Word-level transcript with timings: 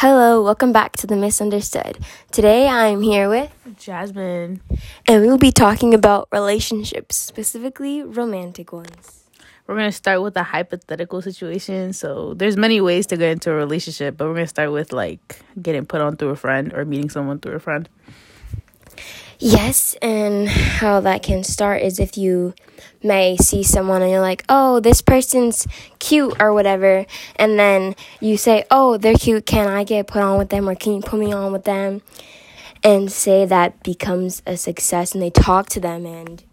Hello, 0.00 0.42
welcome 0.42 0.72
back 0.72 0.96
to 0.96 1.06
The 1.06 1.14
Misunderstood. 1.14 1.98
Today 2.32 2.66
I'm 2.66 3.02
here 3.02 3.28
with 3.28 3.52
Jazmin. 3.76 4.60
and 5.06 5.20
we 5.20 5.28
will 5.28 5.36
be 5.36 5.52
talking 5.52 5.92
about 5.92 6.26
relationships, 6.32 7.18
specifically 7.18 8.02
romantic 8.02 8.72
ones. 8.72 9.24
We're 9.66 9.76
gonna 9.76 9.92
start 9.92 10.22
with 10.22 10.38
a 10.38 10.42
hypothetical 10.42 11.20
situation. 11.20 11.92
So 11.92 12.32
there's 12.32 12.56
many 12.56 12.80
ways 12.80 13.08
to 13.08 13.18
get 13.18 13.30
into 13.30 13.50
a 13.50 13.54
relationship, 13.54 14.16
but 14.16 14.26
we're 14.26 14.36
gonna 14.36 14.46
start 14.46 14.72
with 14.72 14.94
like 14.94 15.42
getting 15.60 15.84
put 15.84 16.00
on 16.00 16.16
through 16.16 16.30
a 16.30 16.36
friend 16.36 16.72
or 16.72 16.86
meeting 16.86 17.10
someone 17.10 17.38
through 17.38 17.56
a 17.56 17.60
friend. 17.60 17.86
Yes, 19.42 19.96
and 20.02 20.46
how 20.50 21.00
that 21.00 21.22
can 21.22 21.44
start 21.44 21.80
is 21.80 21.98
if 21.98 22.18
you 22.18 22.52
may 23.02 23.38
see 23.38 23.62
someone 23.62 24.02
and 24.02 24.10
you're 24.10 24.20
like, 24.20 24.44
oh, 24.50 24.80
this 24.80 25.00
person's 25.00 25.66
cute 25.98 26.36
or 26.38 26.52
whatever, 26.52 27.06
and 27.36 27.58
then 27.58 27.96
you 28.20 28.36
say, 28.36 28.66
oh, 28.70 28.98
they're 28.98 29.14
cute, 29.14 29.46
can 29.46 29.66
I 29.66 29.84
get 29.84 30.06
put 30.06 30.20
on 30.20 30.36
with 30.36 30.50
them 30.50 30.68
or 30.68 30.74
can 30.74 30.96
you 30.96 31.00
put 31.00 31.18
me 31.18 31.32
on 31.32 31.52
with 31.52 31.64
them? 31.64 32.02
And 32.84 33.10
say 33.10 33.46
that 33.46 33.82
becomes 33.82 34.42
a 34.46 34.58
success 34.58 35.14
and 35.14 35.22
they 35.22 35.30
talk 35.30 35.70
to 35.70 35.80
them 35.80 36.04
and 36.04 36.44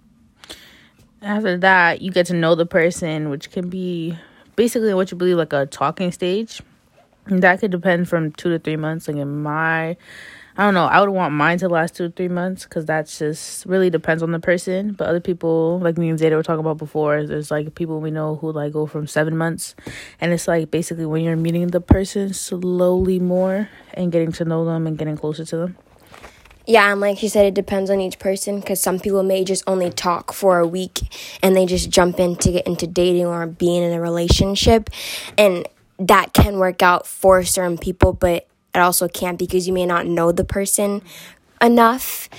After 1.22 1.58
that, 1.58 2.02
you 2.02 2.10
get 2.10 2.28
to 2.28 2.34
know 2.34 2.56
the 2.56 2.66
person, 2.66 3.30
which 3.30 3.52
can 3.52 3.70
be 3.70 4.18
basically 4.56 4.94
what 4.94 5.12
you 5.12 5.18
believe 5.18 5.36
like 5.36 5.52
a 5.52 5.66
talking 5.66 6.14
stage. 6.14 6.62
And 7.26 7.44
that 7.44 7.60
could 7.60 7.72
depend 7.72 8.08
from 8.08 8.32
two 8.32 8.50
to 8.50 8.60
three 8.60 8.78
months. 8.78 9.10
Like 9.10 9.18
in 9.18 9.44
my 9.44 9.98
I 10.58 10.64
don't 10.64 10.74
know. 10.74 10.86
I 10.86 11.00
would 11.02 11.10
want 11.12 11.36
mine 11.36 11.60
to 11.60 11.70
last 11.70 11.96
two 11.96 12.08
to 12.08 12.12
three 12.12 12.30
months 12.30 12.64
because 12.64 12.84
that's 12.84 13.20
just 13.20 13.64
really 13.68 13.92
depends 13.92 14.24
on 14.24 14.32
the 14.32 14.40
person. 14.40 14.94
But 14.94 15.08
other 15.08 15.20
people, 15.20 15.78
like 15.80 16.00
me 16.00 16.10
and 16.10 16.18
Zayda 16.18 16.36
were 16.36 16.42
talking 16.42 16.62
about 16.62 16.80
before, 16.80 17.24
there's 17.28 17.52
like 17.52 17.76
people 17.76 18.02
we 18.02 18.10
know 18.10 18.38
who 18.38 18.52
like 18.52 18.74
go 18.74 18.88
from 18.88 19.06
seven 19.06 19.38
months, 19.38 19.76
and 20.20 20.34
it's 20.34 20.48
like 20.48 20.72
basically 20.72 21.06
when 21.06 21.24
you're 21.24 21.36
meeting 21.36 21.68
the 21.68 21.80
person 21.80 22.34
slowly 22.34 23.20
more 23.20 23.70
and 23.94 24.12
getting 24.12 24.32
to 24.32 24.46
know 24.46 24.66
them 24.66 24.88
and 24.88 24.98
getting 24.98 25.16
closer 25.16 25.46
to 25.46 25.58
them. 25.58 25.78
Yeah, 26.66 26.92
and 26.92 27.00
like 27.00 27.20
she 27.20 27.30
said, 27.30 27.46
it 27.46 27.54
depends 27.54 27.92
on 27.92 28.02
each 28.02 28.18
person 28.18 28.60
because 28.60 28.82
some 28.82 29.00
people 29.00 29.22
may 29.22 29.44
just 29.44 29.64
only 29.68 29.92
talk 29.92 30.34
for 30.34 30.58
a 30.60 30.68
week 30.68 31.00
and 31.44 31.56
they 31.56 31.68
just 31.68 31.92
jump 31.92 32.20
in 32.20 32.36
to 32.38 32.52
get 32.52 32.66
into 32.66 32.88
dating 32.88 33.28
or 33.28 33.46
being 33.46 33.84
in 33.84 33.94
a 33.94 34.02
relationship. 34.02 34.90
And 35.38 35.68
that 36.00 36.34
can 36.34 36.58
work 36.58 36.82
out 36.82 37.08
for 37.08 37.44
certain 37.44 37.78
people, 37.78 38.12
but 38.12 38.48
it 38.78 38.82
also 38.82 39.08
can't 39.08 39.38
because 39.38 39.68
you 39.68 39.74
may 39.74 39.86
not 39.86 40.06
know 40.06 40.32
the 40.32 40.46
person 40.46 41.02
enough. 41.62 42.30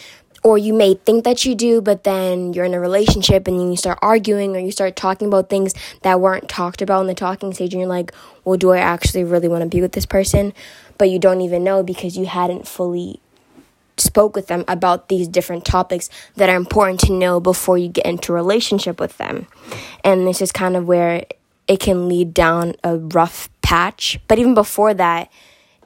Or 0.44 0.56
you 0.56 0.72
may 0.72 0.94
think 0.94 1.24
that 1.24 1.44
you 1.44 1.56
do, 1.56 1.80
but 1.80 2.04
then 2.04 2.52
you're 2.52 2.64
in 2.64 2.72
a 2.72 2.78
relationship 2.78 3.48
and 3.48 3.70
you 3.70 3.76
start 3.76 3.98
arguing 4.00 4.54
or 4.54 4.60
you 4.60 4.70
start 4.70 4.94
talking 4.94 5.26
about 5.26 5.50
things 5.50 5.74
that 6.02 6.20
weren't 6.20 6.48
talked 6.48 6.80
about 6.80 7.00
in 7.00 7.06
the 7.08 7.14
talking 7.14 7.52
stage, 7.52 7.74
and 7.74 7.80
you're 7.80 7.88
like, 7.88 8.14
well, 8.44 8.56
do 8.56 8.70
I 8.70 8.78
actually 8.78 9.24
really 9.24 9.48
want 9.48 9.62
to 9.62 9.68
be 9.68 9.80
with 9.80 9.92
this 9.92 10.06
person? 10.06 10.54
But 10.96 11.10
you 11.10 11.18
don't 11.18 11.40
even 11.40 11.64
know 11.64 11.82
because 11.82 12.16
you 12.16 12.26
hadn't 12.26 12.68
fully 12.68 13.20
spoke 13.96 14.36
with 14.36 14.46
them 14.46 14.64
about 14.68 15.08
these 15.08 15.26
different 15.26 15.64
topics 15.64 16.08
that 16.36 16.48
are 16.48 16.56
important 16.56 17.00
to 17.00 17.12
know 17.12 17.40
before 17.40 17.76
you 17.76 17.88
get 17.88 18.06
into 18.06 18.32
a 18.32 18.36
relationship 18.36 19.00
with 19.00 19.18
them. 19.18 19.48
And 20.04 20.24
this 20.24 20.40
is 20.40 20.52
kind 20.52 20.76
of 20.76 20.86
where 20.86 21.24
it 21.66 21.80
can 21.80 22.08
lead 22.08 22.32
down 22.32 22.76
a 22.84 22.96
rough 22.96 23.50
patch. 23.60 24.20
But 24.28 24.38
even 24.38 24.54
before 24.54 24.94
that, 24.94 25.32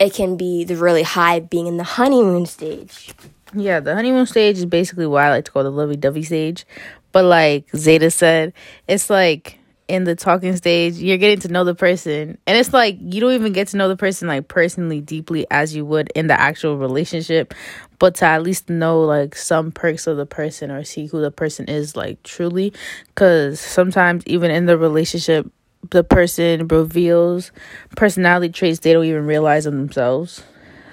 it 0.02 0.12
can 0.12 0.36
be 0.36 0.64
the 0.64 0.76
really 0.76 1.04
high 1.04 1.38
being 1.38 1.68
in 1.68 1.76
the 1.76 1.84
honeymoon 1.84 2.44
stage. 2.44 3.14
Yeah, 3.54 3.78
the 3.78 3.94
honeymoon 3.94 4.26
stage 4.26 4.58
is 4.58 4.66
basically 4.66 5.06
what 5.06 5.22
I 5.22 5.30
like 5.30 5.44
to 5.44 5.52
call 5.52 5.62
the 5.62 5.70
lovey 5.70 5.96
dovey 5.96 6.24
stage. 6.24 6.66
But 7.12 7.24
like 7.24 7.70
Zayda 7.70 8.12
said, 8.12 8.52
it's 8.88 9.08
like 9.08 9.60
in 9.86 10.02
the 10.02 10.16
talking 10.16 10.56
stage, 10.56 10.94
you're 10.94 11.18
getting 11.18 11.38
to 11.40 11.48
know 11.48 11.62
the 11.62 11.76
person. 11.76 12.36
And 12.48 12.58
it's 12.58 12.72
like 12.72 12.96
you 12.98 13.20
don't 13.20 13.34
even 13.34 13.52
get 13.52 13.68
to 13.68 13.76
know 13.76 13.88
the 13.88 13.96
person 13.96 14.26
like 14.26 14.48
personally 14.48 15.00
deeply 15.00 15.46
as 15.52 15.72
you 15.72 15.86
would 15.86 16.10
in 16.16 16.26
the 16.26 16.40
actual 16.40 16.76
relationship, 16.76 17.54
but 18.00 18.16
to 18.16 18.24
at 18.24 18.42
least 18.42 18.68
know 18.68 19.02
like 19.02 19.36
some 19.36 19.70
perks 19.70 20.08
of 20.08 20.16
the 20.16 20.26
person 20.26 20.72
or 20.72 20.82
see 20.82 21.06
who 21.06 21.20
the 21.20 21.30
person 21.30 21.68
is 21.68 21.94
like 21.94 22.20
truly 22.24 22.72
cuz 23.14 23.60
sometimes 23.60 24.24
even 24.26 24.50
in 24.50 24.66
the 24.66 24.76
relationship 24.76 25.48
the 25.90 26.04
person 26.04 26.68
reveals 26.68 27.52
personality 27.96 28.52
traits 28.52 28.80
they 28.80 28.92
don't 28.92 29.04
even 29.04 29.26
realize 29.26 29.66
of 29.66 29.72
themselves. 29.72 30.42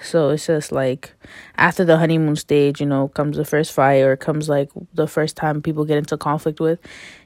So 0.02 0.30
it's 0.30 0.48
just 0.48 0.72
like 0.72 1.14
after 1.58 1.84
the 1.84 1.98
honeymoon 1.98 2.36
stage, 2.36 2.80
you 2.80 2.86
know, 2.86 3.10
comes 3.10 3.38
the 3.38 3.46
first 3.46 3.72
fight 3.74 4.02
or 4.02 4.16
comes 4.16 4.48
like 4.48 4.70
the 4.94 5.08
first 5.08 5.36
time 5.36 5.62
people 5.62 5.86
get 5.86 5.98
into 5.98 6.18
conflict 6.18 6.60
with. 6.60 6.80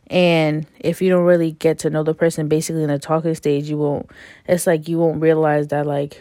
And 0.08 0.68
if 0.80 1.02
you 1.02 1.10
don't 1.10 1.24
really 1.24 1.52
get 1.52 1.80
to 1.80 1.90
know 1.90 2.04
the 2.04 2.14
person 2.14 2.48
basically 2.48 2.84
in 2.84 2.90
the 2.90 3.00
talking 3.00 3.36
stage, 3.36 3.70
you 3.70 3.78
won't 3.78 4.10
it's 4.48 4.68
like 4.68 4.88
you 4.88 4.98
won't 4.98 5.22
realize 5.22 5.68
that 5.68 5.86
like 5.86 6.20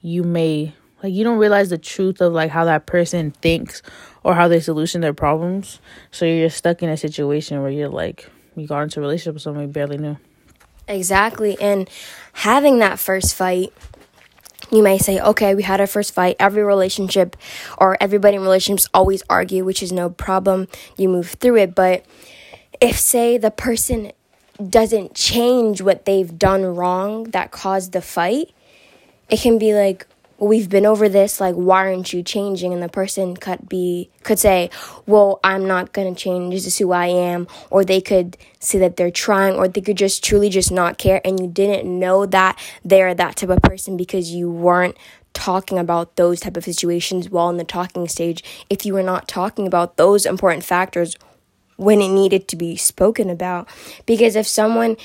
you 0.00 0.22
may 0.24 0.74
like 1.02 1.12
you 1.12 1.24
don't 1.24 1.38
realize 1.38 1.68
the 1.68 1.78
truth 1.78 2.20
of 2.20 2.32
like 2.32 2.50
how 2.50 2.64
that 2.64 2.86
person 2.86 3.30
thinks 3.30 3.82
or 4.24 4.34
how 4.34 4.48
they 4.48 4.60
solution 4.60 5.00
their 5.00 5.14
problems. 5.14 5.80
So 6.10 6.24
you're 6.24 6.50
stuck 6.50 6.82
in 6.82 6.88
a 6.88 6.96
situation 6.96 7.60
where 7.60 7.70
you're 7.70 7.88
like 7.88 8.28
you 8.56 8.66
got 8.66 8.82
into 8.82 9.00
a 9.00 9.02
relationship 9.02 9.34
with 9.34 9.42
someone 9.42 9.66
you 9.66 9.72
barely 9.72 9.98
knew. 9.98 10.16
Exactly. 10.88 11.56
And 11.60 11.88
having 12.32 12.78
that 12.80 12.98
first 12.98 13.34
fight, 13.34 13.72
you 14.70 14.82
may 14.82 14.98
say, 14.98 15.20
okay, 15.20 15.54
we 15.54 15.62
had 15.62 15.80
our 15.80 15.86
first 15.86 16.14
fight. 16.14 16.36
Every 16.38 16.62
relationship 16.62 17.36
or 17.78 17.96
everybody 18.00 18.36
in 18.36 18.42
relationships 18.42 18.88
always 18.94 19.22
argue, 19.28 19.64
which 19.64 19.82
is 19.82 19.92
no 19.92 20.10
problem. 20.10 20.68
You 20.96 21.08
move 21.08 21.30
through 21.30 21.56
it. 21.56 21.74
But 21.74 22.04
if, 22.80 22.98
say, 22.98 23.38
the 23.38 23.50
person 23.50 24.12
doesn't 24.68 25.14
change 25.14 25.82
what 25.82 26.04
they've 26.04 26.38
done 26.38 26.64
wrong 26.64 27.24
that 27.24 27.50
caused 27.50 27.92
the 27.92 28.02
fight, 28.02 28.52
it 29.28 29.40
can 29.40 29.58
be 29.58 29.74
like, 29.74 30.06
we've 30.38 30.68
been 30.68 30.86
over 30.86 31.08
this 31.08 31.40
like 31.40 31.54
why 31.54 31.88
aren't 31.88 32.12
you 32.12 32.22
changing? 32.22 32.72
And 32.72 32.82
the 32.82 32.88
person 32.88 33.36
could 33.36 33.68
be 33.68 34.10
could 34.22 34.38
say 34.38 34.70
well 35.06 35.40
i'm 35.44 35.66
not 35.66 35.92
going 35.92 36.14
to 36.14 36.20
change. 36.20 36.54
This 36.54 36.66
is 36.66 36.78
who 36.78 36.92
i 36.92 37.06
am. 37.06 37.46
Or 37.70 37.84
they 37.84 38.00
could 38.00 38.36
say 38.60 38.78
that 38.78 38.96
they're 38.96 39.10
trying 39.10 39.54
or 39.54 39.68
they 39.68 39.80
could 39.80 39.98
just 39.98 40.24
truly 40.24 40.48
just 40.48 40.70
not 40.72 40.98
care 40.98 41.20
and 41.24 41.40
you 41.40 41.46
didn't 41.46 41.86
know 41.98 42.26
that 42.26 42.58
they're 42.84 43.14
that 43.14 43.36
type 43.36 43.50
of 43.50 43.62
person 43.62 43.96
because 43.96 44.30
you 44.30 44.50
weren't 44.50 44.96
talking 45.34 45.78
about 45.78 46.16
those 46.16 46.40
type 46.40 46.56
of 46.56 46.64
situations 46.64 47.30
while 47.30 47.48
in 47.50 47.56
the 47.56 47.64
talking 47.64 48.06
stage. 48.06 48.44
If 48.68 48.84
you 48.84 48.94
were 48.94 49.02
not 49.02 49.28
talking 49.28 49.66
about 49.66 49.96
those 49.96 50.26
important 50.26 50.64
factors 50.64 51.16
when 51.76 52.00
it 52.00 52.08
needed 52.08 52.48
to 52.48 52.56
be 52.56 52.76
spoken 52.76 53.30
about. 53.30 53.68
Because 54.06 54.36
if 54.36 54.46
someone 54.46 54.96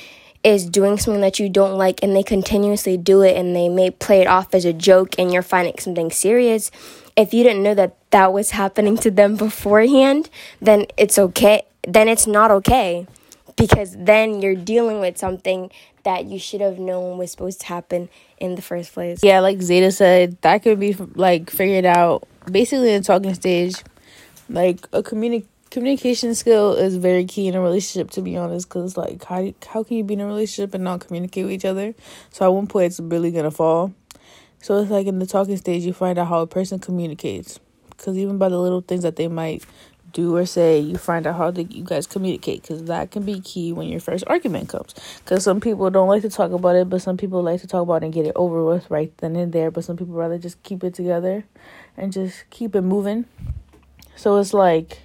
is 0.43 0.65
doing 0.65 0.97
something 0.97 1.21
that 1.21 1.39
you 1.39 1.49
don't 1.49 1.77
like 1.77 2.01
and 2.03 2.15
they 2.15 2.23
continuously 2.23 2.97
do 2.97 3.21
it 3.21 3.35
and 3.35 3.55
they 3.55 3.69
may 3.69 3.91
play 3.91 4.21
it 4.21 4.27
off 4.27 4.53
as 4.53 4.65
a 4.65 4.73
joke 4.73 5.15
and 5.17 5.31
you're 5.33 5.41
finding 5.41 5.77
something 5.79 6.11
serious, 6.11 6.71
if 7.15 7.33
you 7.33 7.43
didn't 7.43 7.63
know 7.63 7.73
that 7.73 7.95
that 8.11 8.31
was 8.31 8.51
happening 8.51 8.97
to 8.97 9.11
them 9.11 9.35
beforehand, 9.37 10.29
then 10.61 10.85
it's 10.97 11.17
okay. 11.17 11.63
Then 11.87 12.07
it's 12.07 12.27
not 12.27 12.51
okay 12.51 13.07
because 13.57 13.95
then 13.97 14.41
you're 14.41 14.55
dealing 14.55 14.99
with 14.99 15.17
something 15.17 15.71
that 16.03 16.25
you 16.25 16.39
should 16.39 16.61
have 16.61 16.79
known 16.79 17.17
was 17.17 17.31
supposed 17.31 17.61
to 17.61 17.67
happen 17.67 18.07
in 18.37 18.55
the 18.55 18.61
first 18.61 18.93
place. 18.93 19.21
Yeah, 19.23 19.39
like 19.41 19.57
Zayda 19.57 19.93
said, 19.93 20.41
that 20.41 20.63
could 20.63 20.79
be 20.79 20.93
like 21.15 21.49
figured 21.49 21.85
out 21.85 22.27
basically 22.49 22.93
in 22.93 23.03
talking 23.03 23.33
stage. 23.33 23.75
Like 24.49 24.87
a 24.93 25.03
communi- 25.03 25.45
communication 25.69 26.35
skill 26.35 26.73
is 26.73 26.95
very 26.95 27.25
key 27.25 27.47
in 27.47 27.55
a 27.55 27.61
relationship, 27.61 28.11
to 28.11 28.21
be 28.21 28.37
honest. 28.37 28.67
Because 28.67 28.97
like, 28.97 29.23
how 29.25 29.53
how 29.67 29.83
can 29.83 29.97
you 29.97 30.03
be 30.03 30.15
in 30.15 30.21
a 30.21 30.25
relationship 30.25 30.73
and 30.73 30.83
not 30.83 31.05
communicate 31.05 31.45
with 31.45 31.53
each 31.53 31.65
other? 31.65 31.93
So 32.31 32.45
at 32.45 32.53
one 32.53 32.67
point, 32.67 32.87
it's 32.87 32.99
really 32.99 33.31
gonna 33.31 33.51
fall. 33.51 33.93
So 34.61 34.77
it's 34.81 34.91
like 34.91 35.07
in 35.07 35.19
the 35.19 35.27
talking 35.27 35.57
stage, 35.57 35.83
you 35.83 35.93
find 35.93 36.17
out 36.17 36.27
how 36.27 36.41
a 36.41 36.47
person 36.47 36.79
communicates. 36.79 37.59
Because 37.89 38.17
even 38.17 38.37
by 38.37 38.49
the 38.49 38.59
little 38.59 38.81
things 38.81 39.03
that 39.03 39.15
they 39.15 39.27
might 39.27 39.63
do 40.13 40.35
or 40.35 40.45
say, 40.45 40.79
you 40.79 40.97
find 40.97 41.27
out 41.27 41.35
how 41.35 41.51
the, 41.51 41.63
you 41.63 41.83
guys 41.83 42.07
communicate. 42.07 42.61
Because 42.61 42.83
that 42.85 43.11
can 43.11 43.23
be 43.23 43.39
key 43.39 43.73
when 43.73 43.87
your 43.87 43.99
first 43.99 44.23
argument 44.27 44.69
comes. 44.69 44.93
Because 45.23 45.43
some 45.43 45.59
people 45.59 45.89
don't 45.89 46.07
like 46.07 46.21
to 46.23 46.29
talk 46.29 46.51
about 46.51 46.75
it, 46.75 46.89
but 46.89 47.01
some 47.01 47.17
people 47.17 47.41
like 47.43 47.61
to 47.61 47.67
talk 47.67 47.83
about 47.83 48.03
it 48.03 48.05
and 48.05 48.13
get 48.13 48.25
it 48.25 48.33
over 48.35 48.63
with 48.63 48.89
right 48.89 49.15
then 49.17 49.35
and 49.35 49.53
there. 49.53 49.71
But 49.71 49.83
some 49.83 49.97
people 49.97 50.15
rather 50.15 50.37
just 50.37 50.61
keep 50.63 50.83
it 50.83 50.93
together 50.93 51.43
and 51.95 52.11
just 52.11 52.49
keep 52.49 52.75
it 52.75 52.81
moving. 52.81 53.25
So 54.15 54.37
it's 54.37 54.53
like 54.53 54.99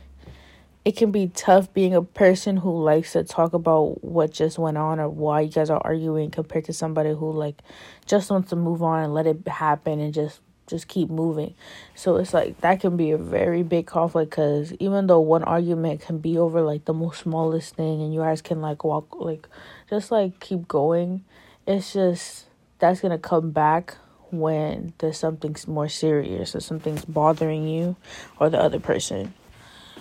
it 0.85 0.97
can 0.97 1.13
be 1.13 1.29
tough 1.29 1.73
being 1.73 1.95
a 1.95 2.03
person 2.03 2.57
who 2.57 2.83
likes 2.83 3.13
to 3.13 3.23
talk 3.23 3.53
about 3.53 4.03
what 4.03 4.33
just 4.33 4.59
went 4.59 4.77
on 4.77 4.99
or 4.99 5.09
why 5.09 5.43
you 5.43 5.51
guys 5.51 5.71
are 5.71 5.81
arguing 5.85 6.31
compared 6.31 6.65
to 6.65 6.73
somebody 6.73 7.11
who 7.11 7.31
like 7.31 7.63
just 8.07 8.31
wants 8.31 8.51
to 8.51 8.57
move 8.57 8.83
on 8.83 9.05
and 9.05 9.15
let 9.15 9.27
it 9.27 9.47
happen 9.47 10.01
and 10.01 10.13
just 10.13 10.41
just 10.67 10.89
keep 10.89 11.11
moving. 11.11 11.55
So 11.95 12.17
it's 12.17 12.35
like 12.35 12.61
that 12.63 12.81
can 12.81 12.97
be 12.97 13.13
a 13.13 13.19
very 13.19 13.63
big 13.63 13.87
conflict 13.87 14.31
because 14.31 14.73
even 14.75 15.07
though 15.07 15.21
one 15.21 15.45
argument 15.45 16.01
can 16.01 16.19
be 16.19 16.37
over 16.39 16.63
like 16.63 16.85
the 16.85 16.95
most 16.95 17.21
smallest 17.21 17.77
thing 17.77 18.03
and 18.03 18.13
you 18.13 18.21
guys 18.21 18.43
can 18.43 18.61
like 18.61 18.83
walk 18.83 19.15
like 19.15 19.49
just 19.89 20.11
like 20.11 20.41
keep 20.41 20.67
going, 20.67 21.25
it's 21.67 21.93
just 21.93 22.47
that's 22.81 23.01
gonna 23.01 23.19
come 23.19 23.53
back 23.53 23.97
when 24.31 24.95
there's 24.99 25.19
something 25.19 25.55
more 25.69 25.89
serious 25.89 26.57
or 26.57 26.61
something's 26.61 27.05
bothering 27.05 27.69
you 27.69 27.95
or 28.41 28.51
the 28.51 28.59
other 28.59 28.81
person. 28.81 29.35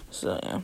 So 0.09 0.39
yeah. 0.41 0.61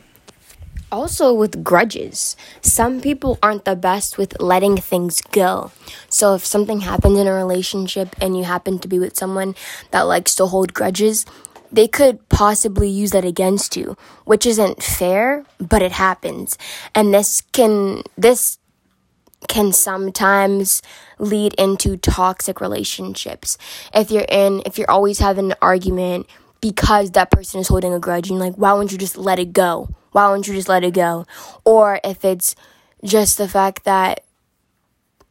Also 0.90 1.32
with 1.32 1.62
grudges. 1.64 2.36
Some 2.60 3.00
people 3.00 3.38
aren't 3.42 3.64
the 3.64 3.76
best 3.76 4.18
with 4.18 4.40
letting 4.40 4.76
things 4.76 5.20
go. 5.20 5.70
So 6.08 6.34
if 6.34 6.44
something 6.44 6.80
happens 6.80 7.18
in 7.18 7.26
a 7.26 7.32
relationship 7.32 8.16
and 8.20 8.36
you 8.36 8.44
happen 8.44 8.78
to 8.80 8.88
be 8.88 8.98
with 8.98 9.16
someone 9.16 9.54
that 9.90 10.02
likes 10.02 10.34
to 10.36 10.46
hold 10.46 10.74
grudges, 10.74 11.26
they 11.70 11.86
could 11.86 12.26
possibly 12.28 12.88
use 12.88 13.10
that 13.10 13.24
against 13.24 13.76
you, 13.76 13.96
which 14.24 14.46
isn't 14.46 14.82
fair, 14.82 15.44
but 15.58 15.82
it 15.82 15.92
happens. 15.92 16.56
And 16.94 17.12
this 17.12 17.42
can 17.52 18.02
this 18.16 18.58
can 19.46 19.72
sometimes 19.72 20.82
lead 21.18 21.54
into 21.54 21.96
toxic 21.96 22.60
relationships. 22.60 23.58
If 23.94 24.10
you're 24.10 24.26
in 24.28 24.62
if 24.66 24.78
you're 24.78 24.90
always 24.90 25.18
having 25.18 25.52
an 25.52 25.58
argument 25.60 26.26
because 26.60 27.12
that 27.12 27.30
person 27.30 27.60
is 27.60 27.68
holding 27.68 27.92
a 27.92 28.00
grudge 28.00 28.30
and 28.30 28.38
like 28.38 28.54
why 28.54 28.72
wouldn't 28.72 28.92
you 28.92 28.98
just 28.98 29.16
let 29.16 29.38
it 29.38 29.52
go? 29.52 29.88
why 30.12 30.28
won't 30.28 30.48
you 30.48 30.54
just 30.54 30.68
let 30.68 30.84
it 30.84 30.94
go? 30.94 31.26
Or 31.64 32.00
if 32.04 32.24
it's 32.24 32.54
just 33.04 33.38
the 33.38 33.48
fact 33.48 33.84
that 33.84 34.24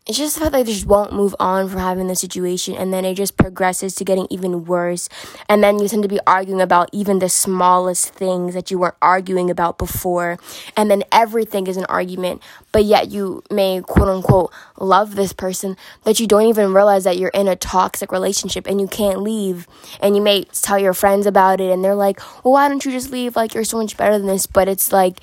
it's 0.07 0.17
just 0.17 0.35
the 0.35 0.41
fact 0.41 0.53
that 0.53 0.65
they 0.65 0.71
just 0.71 0.85
won't 0.85 1.11
move 1.11 1.35
on 1.37 1.67
from 1.67 1.79
having 1.79 2.07
the 2.07 2.15
situation 2.15 2.75
and 2.75 2.93
then 2.93 3.03
it 3.03 3.15
just 3.15 3.35
progresses 3.35 3.93
to 3.95 4.05
getting 4.05 4.25
even 4.29 4.63
worse. 4.63 5.09
And 5.49 5.61
then 5.61 5.79
you 5.79 5.87
tend 5.89 6.03
to 6.03 6.09
be 6.09 6.19
arguing 6.25 6.61
about 6.61 6.89
even 6.93 7.19
the 7.19 7.27
smallest 7.27 8.13
things 8.13 8.53
that 8.53 8.71
you 8.71 8.79
weren't 8.79 8.95
arguing 9.01 9.49
about 9.49 9.77
before. 9.77 10.37
And 10.77 10.89
then 10.89 11.03
everything 11.11 11.67
is 11.67 11.75
an 11.75 11.85
argument 11.85 12.41
but 12.71 12.85
yet 12.85 13.09
you 13.09 13.43
may 13.51 13.81
quote 13.81 14.07
unquote 14.07 14.53
love 14.79 15.15
this 15.15 15.33
person 15.33 15.75
that 16.03 16.19
you 16.19 16.27
don't 16.27 16.45
even 16.45 16.73
realize 16.73 17.03
that 17.03 17.17
you're 17.17 17.29
in 17.29 17.47
a 17.47 17.55
toxic 17.55 18.11
relationship 18.11 18.67
and 18.67 18.79
you 18.79 18.87
can't 18.87 19.21
leave. 19.21 19.67
And 19.99 20.15
you 20.15 20.21
may 20.21 20.43
tell 20.45 20.79
your 20.79 20.93
friends 20.93 21.25
about 21.25 21.59
it 21.59 21.71
and 21.71 21.83
they're 21.83 21.95
like 21.95 22.19
well 22.45 22.53
why 22.53 22.69
don't 22.69 22.85
you 22.85 22.91
just 22.91 23.11
leave? 23.11 23.35
Like 23.35 23.53
you're 23.53 23.65
so 23.65 23.77
much 23.77 23.97
better 23.97 24.17
than 24.17 24.27
this. 24.27 24.47
But 24.47 24.69
it's 24.69 24.93
like 24.93 25.19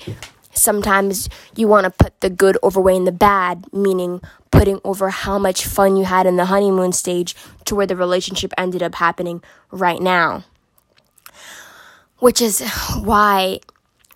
sometimes 0.55 1.29
you 1.55 1.67
want 1.67 1.85
to 1.85 1.91
put 1.91 2.19
the 2.21 2.29
good 2.29 2.57
overweighing 2.63 3.05
the 3.05 3.11
bad, 3.11 3.65
meaning 3.73 4.21
putting 4.51 4.79
over 4.83 5.09
how 5.09 5.37
much 5.37 5.65
fun 5.65 5.97
you 5.97 6.05
had 6.05 6.25
in 6.25 6.37
the 6.37 6.45
honeymoon 6.45 6.91
stage 6.91 7.35
to 7.65 7.75
where 7.75 7.87
the 7.87 7.95
relationship 7.95 8.53
ended 8.57 8.81
up 8.81 8.95
happening 8.95 9.43
right 9.71 10.01
now. 10.01 10.43
Which 12.19 12.41
is 12.41 12.61
why 13.03 13.59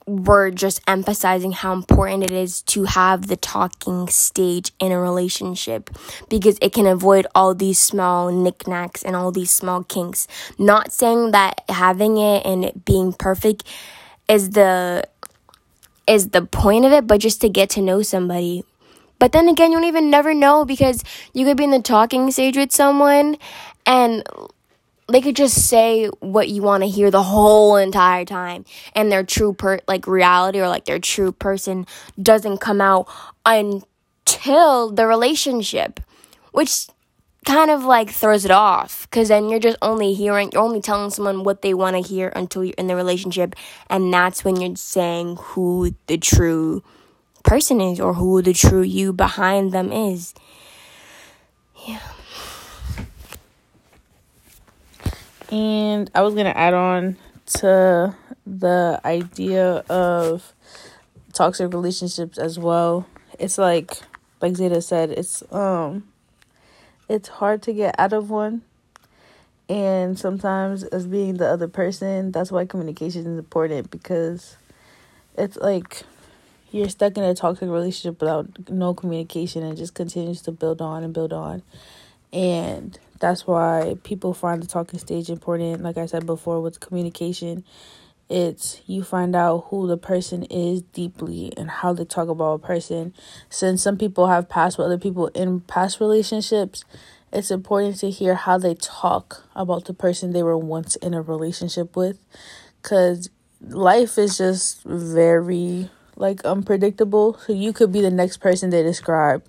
we're 0.09 0.49
just 0.49 0.81
emphasizing 0.87 1.51
how 1.51 1.71
important 1.71 2.23
it 2.23 2.31
is 2.31 2.63
to 2.63 2.85
have 2.85 3.27
the 3.27 3.35
talking 3.35 4.07
stage 4.07 4.71
in 4.79 4.91
a 4.91 4.99
relationship 4.99 5.89
because 6.29 6.57
it 6.61 6.73
can 6.73 6.87
avoid 6.87 7.27
all 7.35 7.53
these 7.53 7.77
small 7.77 8.31
knickknacks 8.31 9.03
and 9.03 9.15
all 9.15 9.31
these 9.31 9.51
small 9.51 9.83
kinks. 9.83 10.27
Not 10.57 10.91
saying 10.91 11.31
that 11.31 11.63
having 11.69 12.17
it 12.17 12.43
and 12.43 12.65
it 12.65 12.85
being 12.85 13.13
perfect 13.13 13.63
is 14.27 14.51
the 14.51 15.03
is 16.09 16.29
the 16.29 16.45
point 16.45 16.85
of 16.85 16.91
it, 16.91 17.07
but 17.07 17.21
just 17.21 17.39
to 17.41 17.49
get 17.49 17.69
to 17.71 17.81
know 17.81 18.01
somebody. 18.01 18.63
But 19.19 19.31
then 19.31 19.47
again, 19.47 19.71
you 19.71 19.77
don't 19.77 19.87
even 19.87 20.09
never 20.09 20.33
know 20.33 20.65
because 20.65 21.03
you 21.33 21.45
could 21.45 21.57
be 21.57 21.65
in 21.65 21.71
the 21.71 21.81
talking 21.81 22.31
stage 22.31 22.57
with 22.57 22.71
someone 22.71 23.37
and 23.85 24.23
they 25.09 25.21
could 25.21 25.35
just 25.35 25.67
say 25.67 26.07
what 26.19 26.49
you 26.49 26.61
want 26.61 26.83
to 26.83 26.89
hear 26.89 27.11
the 27.11 27.23
whole 27.23 27.75
entire 27.75 28.25
time 28.25 28.63
and 28.95 29.11
their 29.11 29.23
true 29.23 29.53
per 29.53 29.79
like 29.87 30.07
reality 30.07 30.59
or 30.59 30.67
like 30.67 30.85
their 30.85 30.99
true 30.99 31.31
person 31.31 31.85
doesn't 32.21 32.59
come 32.59 32.79
out 32.79 33.07
until 33.45 34.91
the 34.91 35.05
relationship 35.07 35.99
which 36.51 36.87
kind 37.45 37.71
of 37.71 37.83
like 37.83 38.09
throws 38.09 38.45
it 38.45 38.51
off 38.51 39.07
because 39.09 39.29
then 39.29 39.49
you're 39.49 39.59
just 39.59 39.77
only 39.81 40.13
hearing 40.13 40.49
you're 40.51 40.61
only 40.61 40.81
telling 40.81 41.09
someone 41.09 41.43
what 41.43 41.61
they 41.61 41.73
want 41.73 41.95
to 41.95 42.01
hear 42.01 42.31
until 42.35 42.63
you're 42.63 42.75
in 42.77 42.87
the 42.87 42.95
relationship 42.95 43.55
and 43.89 44.13
that's 44.13 44.43
when 44.43 44.59
you're 44.59 44.75
saying 44.75 45.37
who 45.39 45.93
the 46.07 46.17
true 46.17 46.83
person 47.43 47.79
is 47.81 47.99
or 47.99 48.13
who 48.13 48.41
the 48.41 48.53
true 48.53 48.81
you 48.81 49.13
behind 49.13 49.71
them 49.71 49.91
is. 49.91 50.33
Yeah. 51.87 51.99
And 55.51 56.11
i 56.13 56.21
was 56.21 56.35
gonna 56.35 56.49
add 56.49 56.73
on 56.75 57.17
to 57.45 58.15
the 58.45 59.01
idea 59.03 59.77
of 59.89 60.53
toxic 61.33 61.73
relationships 61.73 62.37
as 62.37 62.59
well. 62.59 63.07
It's 63.39 63.57
like 63.57 63.93
like 64.41 64.53
Zayda 64.53 64.83
said 64.83 65.11
it's 65.11 65.41
um 65.51 66.08
it's 67.09 67.27
hard 67.27 67.61
to 67.63 67.73
get 67.73 67.95
out 67.99 68.13
of 68.13 68.29
one. 68.29 68.61
And 69.67 70.17
sometimes, 70.17 70.83
as 70.83 71.05
being 71.05 71.37
the 71.37 71.47
other 71.47 71.67
person, 71.67 72.31
that's 72.31 72.51
why 72.51 72.65
communication 72.65 73.21
is 73.21 73.37
important 73.37 73.91
because 73.91 74.57
it's 75.37 75.57
like 75.57 76.03
you're 76.71 76.89
stuck 76.89 77.17
in 77.17 77.23
a 77.23 77.35
toxic 77.35 77.69
relationship 77.69 78.21
without 78.21 78.47
no 78.69 78.93
communication 78.93 79.63
and 79.63 79.77
just 79.77 79.93
continues 79.93 80.41
to 80.43 80.51
build 80.51 80.81
on 80.81 81.03
and 81.03 81.13
build 81.13 81.33
on. 81.33 81.61
And 82.31 82.97
that's 83.19 83.45
why 83.45 83.97
people 84.03 84.33
find 84.33 84.61
the 84.61 84.67
talking 84.67 84.99
stage 84.99 85.29
important. 85.29 85.81
Like 85.81 85.97
I 85.97 86.05
said 86.05 86.25
before, 86.25 86.61
with 86.61 86.79
communication, 86.79 87.63
it's 88.29 88.81
you 88.85 89.03
find 89.03 89.35
out 89.35 89.65
who 89.69 89.87
the 89.87 89.97
person 89.97 90.43
is 90.43 90.83
deeply 90.83 91.51
and 91.57 91.69
how 91.69 91.93
they 91.93 92.05
talk 92.05 92.29
about 92.29 92.53
a 92.53 92.59
person. 92.59 93.13
Since 93.49 93.81
some 93.81 93.97
people 93.97 94.27
have 94.27 94.47
passed 94.47 94.77
with 94.77 94.85
other 94.85 94.99
people 94.99 95.27
in 95.27 95.61
past 95.61 95.99
relationships, 95.99 96.85
it's 97.33 97.49
important 97.49 97.97
to 97.97 98.11
hear 98.11 98.35
how 98.35 98.57
they 98.59 98.75
talk 98.75 99.43
about 99.55 99.85
the 99.85 99.93
person 99.93 100.31
they 100.31 100.43
were 100.43 100.57
once 100.57 100.95
in 100.97 101.13
a 101.13 101.21
relationship 101.21 101.95
with 101.95 102.19
cuz 102.81 103.29
life 103.61 104.17
is 104.17 104.37
just 104.37 104.83
very 104.83 105.89
like 106.15 106.45
unpredictable. 106.45 107.37
So 107.45 107.53
you 107.53 107.73
could 107.73 107.91
be 107.91 108.01
the 108.01 108.11
next 108.11 108.37
person 108.37 108.69
they 108.69 108.83
describe 108.83 109.43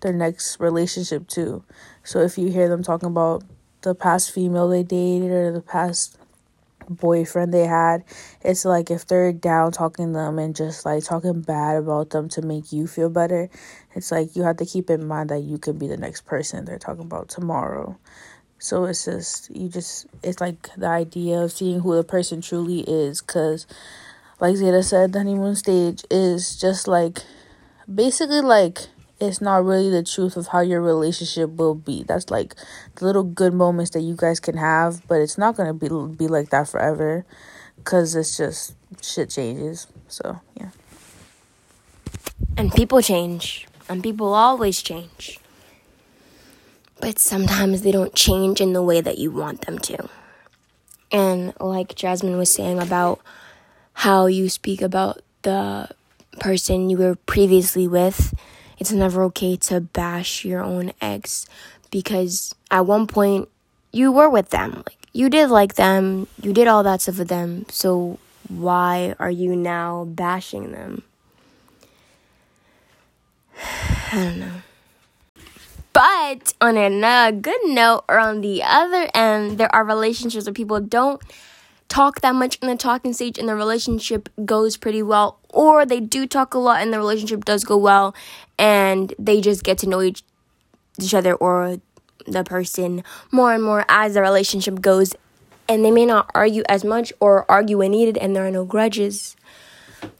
their 0.00 0.12
next 0.12 0.60
relationship 0.60 1.28
to. 1.28 1.64
So 2.04 2.20
if 2.20 2.36
you 2.36 2.48
hear 2.50 2.68
them 2.68 2.82
talking 2.82 3.08
about 3.08 3.42
the 3.82 3.94
past 3.94 4.30
female 4.30 4.68
they 4.68 4.82
dated 4.82 5.30
or 5.30 5.52
the 5.52 5.62
past 5.62 6.18
boyfriend 6.88 7.52
they 7.52 7.66
had. 7.66 8.04
It's 8.42 8.64
like 8.64 8.90
if 8.90 9.06
they're 9.06 9.32
down 9.32 9.72
talking 9.72 10.12
them 10.12 10.38
and 10.38 10.54
just 10.54 10.84
like 10.84 11.04
talking 11.04 11.40
bad 11.40 11.76
about 11.76 12.10
them 12.10 12.28
to 12.30 12.42
make 12.42 12.72
you 12.72 12.86
feel 12.86 13.10
better, 13.10 13.50
it's 13.94 14.10
like 14.10 14.36
you 14.36 14.42
have 14.42 14.56
to 14.58 14.66
keep 14.66 14.90
in 14.90 15.06
mind 15.06 15.30
that 15.30 15.40
you 15.40 15.58
could 15.58 15.78
be 15.78 15.88
the 15.88 15.96
next 15.96 16.26
person 16.26 16.64
they're 16.64 16.78
talking 16.78 17.04
about 17.04 17.28
tomorrow. 17.28 17.98
So 18.58 18.86
it's 18.86 19.04
just, 19.04 19.54
you 19.54 19.68
just, 19.68 20.06
it's 20.22 20.40
like 20.40 20.68
the 20.76 20.88
idea 20.88 21.40
of 21.40 21.52
seeing 21.52 21.80
who 21.80 21.94
the 21.94 22.04
person 22.04 22.40
truly 22.40 22.80
is. 22.80 23.22
Because, 23.22 23.66
like 24.40 24.56
Zayda 24.56 24.82
said, 24.84 25.12
the 25.12 25.20
honeymoon 25.20 25.54
stage 25.54 26.04
is 26.10 26.56
just 26.56 26.88
like 26.88 27.20
basically 27.92 28.40
like 28.40 28.88
it's 29.20 29.40
not 29.40 29.64
really 29.64 29.90
the 29.90 30.02
truth 30.02 30.36
of 30.36 30.48
how 30.48 30.60
your 30.60 30.80
relationship 30.80 31.50
will 31.56 31.74
be. 31.74 32.04
That's 32.04 32.30
like 32.30 32.54
the 32.96 33.04
little 33.04 33.24
good 33.24 33.52
moments 33.52 33.90
that 33.92 34.00
you 34.00 34.14
guys 34.16 34.40
can 34.40 34.56
have, 34.56 35.06
but 35.08 35.20
it's 35.20 35.38
not 35.38 35.56
going 35.56 35.68
to 35.68 35.74
be 35.74 35.88
be 36.16 36.28
like 36.28 36.50
that 36.50 36.68
forever 36.68 37.24
cuz 37.84 38.14
it's 38.14 38.36
just 38.36 38.74
shit 39.02 39.30
changes. 39.30 39.86
So, 40.08 40.40
yeah. 40.54 40.70
And 42.56 42.72
people 42.72 43.02
change, 43.02 43.66
and 43.88 44.02
people 44.02 44.34
always 44.34 44.82
change. 44.82 45.40
But 47.00 47.18
sometimes 47.18 47.82
they 47.82 47.92
don't 47.92 48.14
change 48.14 48.60
in 48.60 48.72
the 48.72 48.82
way 48.82 49.00
that 49.00 49.18
you 49.18 49.30
want 49.30 49.62
them 49.62 49.78
to. 49.78 50.08
And 51.10 51.54
like 51.60 51.94
Jazmin 51.94 52.36
was 52.36 52.52
saying 52.52 52.80
about 52.80 53.20
how 53.94 54.26
you 54.26 54.48
speak 54.48 54.82
about 54.82 55.20
the 55.42 55.88
person 56.40 56.90
you 56.90 56.98
were 56.98 57.14
previously 57.14 57.88
with, 57.88 58.34
it's 58.78 58.92
never 58.92 59.22
okay 59.24 59.56
to 59.56 59.80
bash 59.80 60.44
your 60.44 60.62
own 60.62 60.92
ex 61.00 61.46
because 61.90 62.54
at 62.70 62.86
one 62.86 63.06
point 63.06 63.48
you 63.92 64.12
were 64.12 64.28
with 64.28 64.50
them. 64.50 64.82
Like 64.86 64.98
you 65.12 65.28
did 65.28 65.50
like 65.50 65.74
them, 65.74 66.26
you 66.40 66.52
did 66.52 66.68
all 66.68 66.82
that 66.82 67.00
stuff 67.00 67.18
with 67.18 67.28
them. 67.28 67.66
So 67.70 68.18
why 68.48 69.14
are 69.18 69.30
you 69.30 69.56
now 69.56 70.04
bashing 70.04 70.72
them? 70.72 71.02
I 74.12 74.14
don't 74.14 74.40
know. 74.40 74.62
But 75.92 76.54
on 76.60 76.76
a 76.76 77.32
good 77.32 77.60
note, 77.64 78.04
or 78.08 78.20
on 78.20 78.40
the 78.40 78.62
other 78.62 79.10
end, 79.14 79.58
there 79.58 79.74
are 79.74 79.84
relationships 79.84 80.46
where 80.46 80.52
people 80.54 80.78
don't 80.78 81.20
talk 81.88 82.20
that 82.20 82.34
much 82.34 82.58
in 82.60 82.68
the 82.68 82.76
talking 82.76 83.12
stage 83.12 83.38
and 83.38 83.48
the 83.48 83.54
relationship 83.54 84.28
goes 84.44 84.76
pretty 84.76 85.02
well, 85.02 85.38
or 85.50 85.86
they 85.86 86.00
do 86.00 86.26
talk 86.26 86.54
a 86.54 86.58
lot 86.58 86.82
and 86.82 86.92
the 86.92 86.98
relationship 86.98 87.44
does 87.44 87.64
go 87.64 87.76
well, 87.76 88.14
and 88.58 89.14
they 89.18 89.40
just 89.40 89.64
get 89.64 89.78
to 89.78 89.88
know 89.88 90.02
each, 90.02 90.22
each 91.00 91.14
other 91.14 91.34
or 91.34 91.80
the 92.26 92.44
person 92.44 93.02
more 93.30 93.54
and 93.54 93.62
more 93.62 93.84
as 93.88 94.14
the 94.14 94.20
relationship 94.20 94.80
goes, 94.80 95.14
and 95.68 95.84
they 95.84 95.90
may 95.90 96.04
not 96.04 96.30
argue 96.34 96.62
as 96.68 96.84
much 96.84 97.12
or 97.20 97.50
argue 97.50 97.78
when 97.78 97.90
needed, 97.90 98.16
and 98.18 98.36
there 98.36 98.46
are 98.46 98.50
no 98.50 98.64
grudges. 98.64 99.34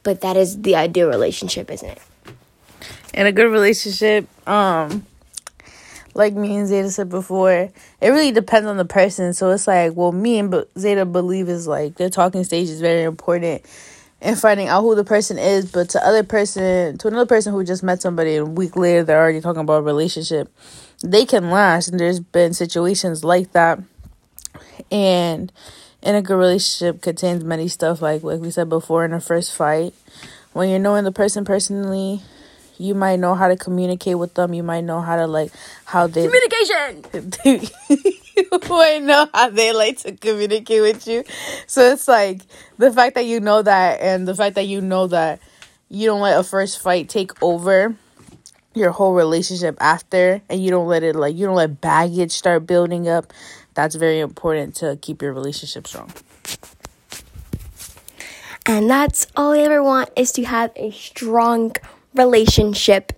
But 0.02 0.22
that 0.22 0.36
is 0.36 0.62
the 0.62 0.74
ideal 0.74 1.08
relationship, 1.08 1.70
isn't 1.70 1.88
it? 1.88 2.00
In 3.14 3.26
a 3.26 3.32
good 3.32 3.50
relationship, 3.50 4.26
um, 4.48 5.06
like 6.18 6.34
me 6.34 6.56
and 6.56 6.68
Zayda 6.68 6.90
said 6.90 7.08
before, 7.08 7.50
it 7.52 7.72
really 8.02 8.32
depends 8.32 8.68
on 8.68 8.76
the 8.76 8.84
person. 8.84 9.32
So 9.32 9.50
it's 9.50 9.66
like, 9.66 9.94
well, 9.94 10.12
me 10.12 10.38
and 10.38 10.52
Zayda 10.52 11.10
believe 11.10 11.48
is 11.48 11.66
like 11.66 11.94
their 11.94 12.10
talking 12.10 12.44
stage 12.44 12.68
is 12.68 12.80
very 12.80 13.04
important 13.04 13.64
and 14.20 14.38
finding 14.38 14.66
out 14.66 14.82
who 14.82 14.96
the 14.96 15.04
person 15.04 15.38
is, 15.38 15.70
but 15.70 15.90
to 15.90 16.04
other 16.04 16.24
person, 16.24 16.98
to 16.98 17.08
another 17.08 17.26
person 17.26 17.52
who 17.52 17.62
just 17.62 17.84
met 17.84 18.02
somebody 18.02 18.36
and 18.36 18.48
a 18.48 18.50
week 18.50 18.74
later 18.74 19.04
they're 19.04 19.20
already 19.20 19.40
talking 19.40 19.60
about 19.60 19.78
a 19.78 19.82
relationship, 19.82 20.52
they 21.02 21.24
can 21.24 21.50
last. 21.50 21.88
And 21.88 22.00
there's 22.00 22.20
been 22.20 22.52
situations 22.52 23.22
like 23.22 23.52
that. 23.52 23.78
And 24.90 25.52
in 26.02 26.14
a 26.16 26.22
good 26.22 26.36
relationship 26.36 27.00
contains 27.00 27.44
many 27.44 27.68
stuff 27.68 28.02
like 28.02 28.22
like 28.22 28.40
we 28.40 28.50
said 28.50 28.68
before 28.68 29.04
in 29.04 29.12
the 29.12 29.20
first 29.20 29.54
fight. 29.54 29.94
When 30.52 30.68
you're 30.68 30.78
knowing 30.80 31.04
the 31.04 31.12
person 31.12 31.44
personally, 31.44 32.22
you 32.78 32.94
might 32.94 33.18
know 33.18 33.34
how 33.34 33.48
to 33.48 33.56
communicate 33.56 34.18
with 34.18 34.34
them. 34.34 34.54
You 34.54 34.62
might 34.62 34.82
know 34.82 35.00
how 35.00 35.16
to 35.16 35.26
like 35.26 35.52
how 35.84 36.06
they 36.06 36.26
communication. 36.26 37.04
you 38.36 38.48
might 38.68 39.02
know 39.02 39.28
how 39.34 39.50
they 39.50 39.72
like 39.72 39.98
to 39.98 40.12
communicate 40.12 40.82
with 40.82 41.06
you. 41.06 41.24
So 41.66 41.92
it's 41.92 42.08
like 42.08 42.42
the 42.78 42.92
fact 42.92 43.16
that 43.16 43.26
you 43.26 43.40
know 43.40 43.62
that, 43.62 44.00
and 44.00 44.26
the 44.26 44.34
fact 44.34 44.54
that 44.54 44.66
you 44.66 44.80
know 44.80 45.08
that 45.08 45.40
you 45.88 46.06
don't 46.06 46.20
let 46.20 46.38
a 46.38 46.44
first 46.44 46.80
fight 46.80 47.08
take 47.08 47.42
over 47.42 47.96
your 48.74 48.90
whole 48.90 49.14
relationship 49.14 49.76
after, 49.80 50.40
and 50.48 50.62
you 50.62 50.70
don't 50.70 50.86
let 50.86 51.02
it 51.02 51.16
like 51.16 51.36
you 51.36 51.46
don't 51.46 51.56
let 51.56 51.80
baggage 51.80 52.32
start 52.32 52.66
building 52.66 53.08
up. 53.08 53.32
That's 53.74 53.94
very 53.94 54.20
important 54.20 54.76
to 54.76 54.96
keep 55.00 55.22
your 55.22 55.32
relationship 55.32 55.86
strong. 55.86 56.12
And 58.66 58.90
that's 58.90 59.26
all 59.34 59.52
I 59.52 59.60
ever 59.60 59.82
want 59.82 60.10
is 60.14 60.30
to 60.32 60.44
have 60.44 60.72
a 60.76 60.90
strong 60.90 61.74
relationship. 62.18 63.12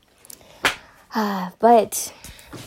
Uh, 1.14 1.50
but 1.58 2.12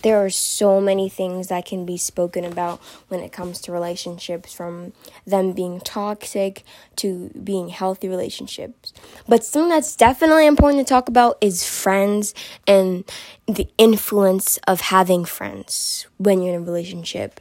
there 0.01 0.23
are 0.23 0.29
so 0.29 0.79
many 0.79 1.09
things 1.09 1.47
that 1.47 1.65
can 1.65 1.85
be 1.85 1.97
spoken 1.97 2.43
about 2.43 2.79
when 3.09 3.19
it 3.19 3.31
comes 3.31 3.59
to 3.61 3.71
relationships 3.71 4.53
from 4.53 4.93
them 5.25 5.53
being 5.53 5.79
toxic 5.81 6.63
to 6.95 7.29
being 7.41 7.69
healthy 7.69 8.07
relationships. 8.07 8.93
But 9.27 9.43
something 9.43 9.69
that's 9.69 9.95
definitely 9.95 10.47
important 10.47 10.85
to 10.85 10.89
talk 10.89 11.09
about 11.09 11.37
is 11.41 11.67
friends 11.67 12.33
and 12.67 13.03
the 13.45 13.67
influence 13.77 14.57
of 14.67 14.81
having 14.81 15.25
friends 15.25 16.07
when 16.17 16.41
you're 16.41 16.55
in 16.55 16.61
a 16.61 16.65
relationship. 16.65 17.39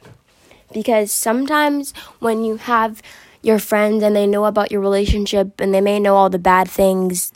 Because 0.73 1.11
sometimes 1.11 1.93
when 2.19 2.43
you 2.43 2.57
have 2.57 3.01
your 3.41 3.59
friends 3.59 4.03
and 4.03 4.15
they 4.15 4.25
know 4.25 4.45
about 4.45 4.71
your 4.71 4.81
relationship 4.81 5.59
and 5.59 5.73
they 5.73 5.81
may 5.81 5.99
know 5.99 6.15
all 6.15 6.29
the 6.29 6.39
bad 6.39 6.69
things 6.69 7.31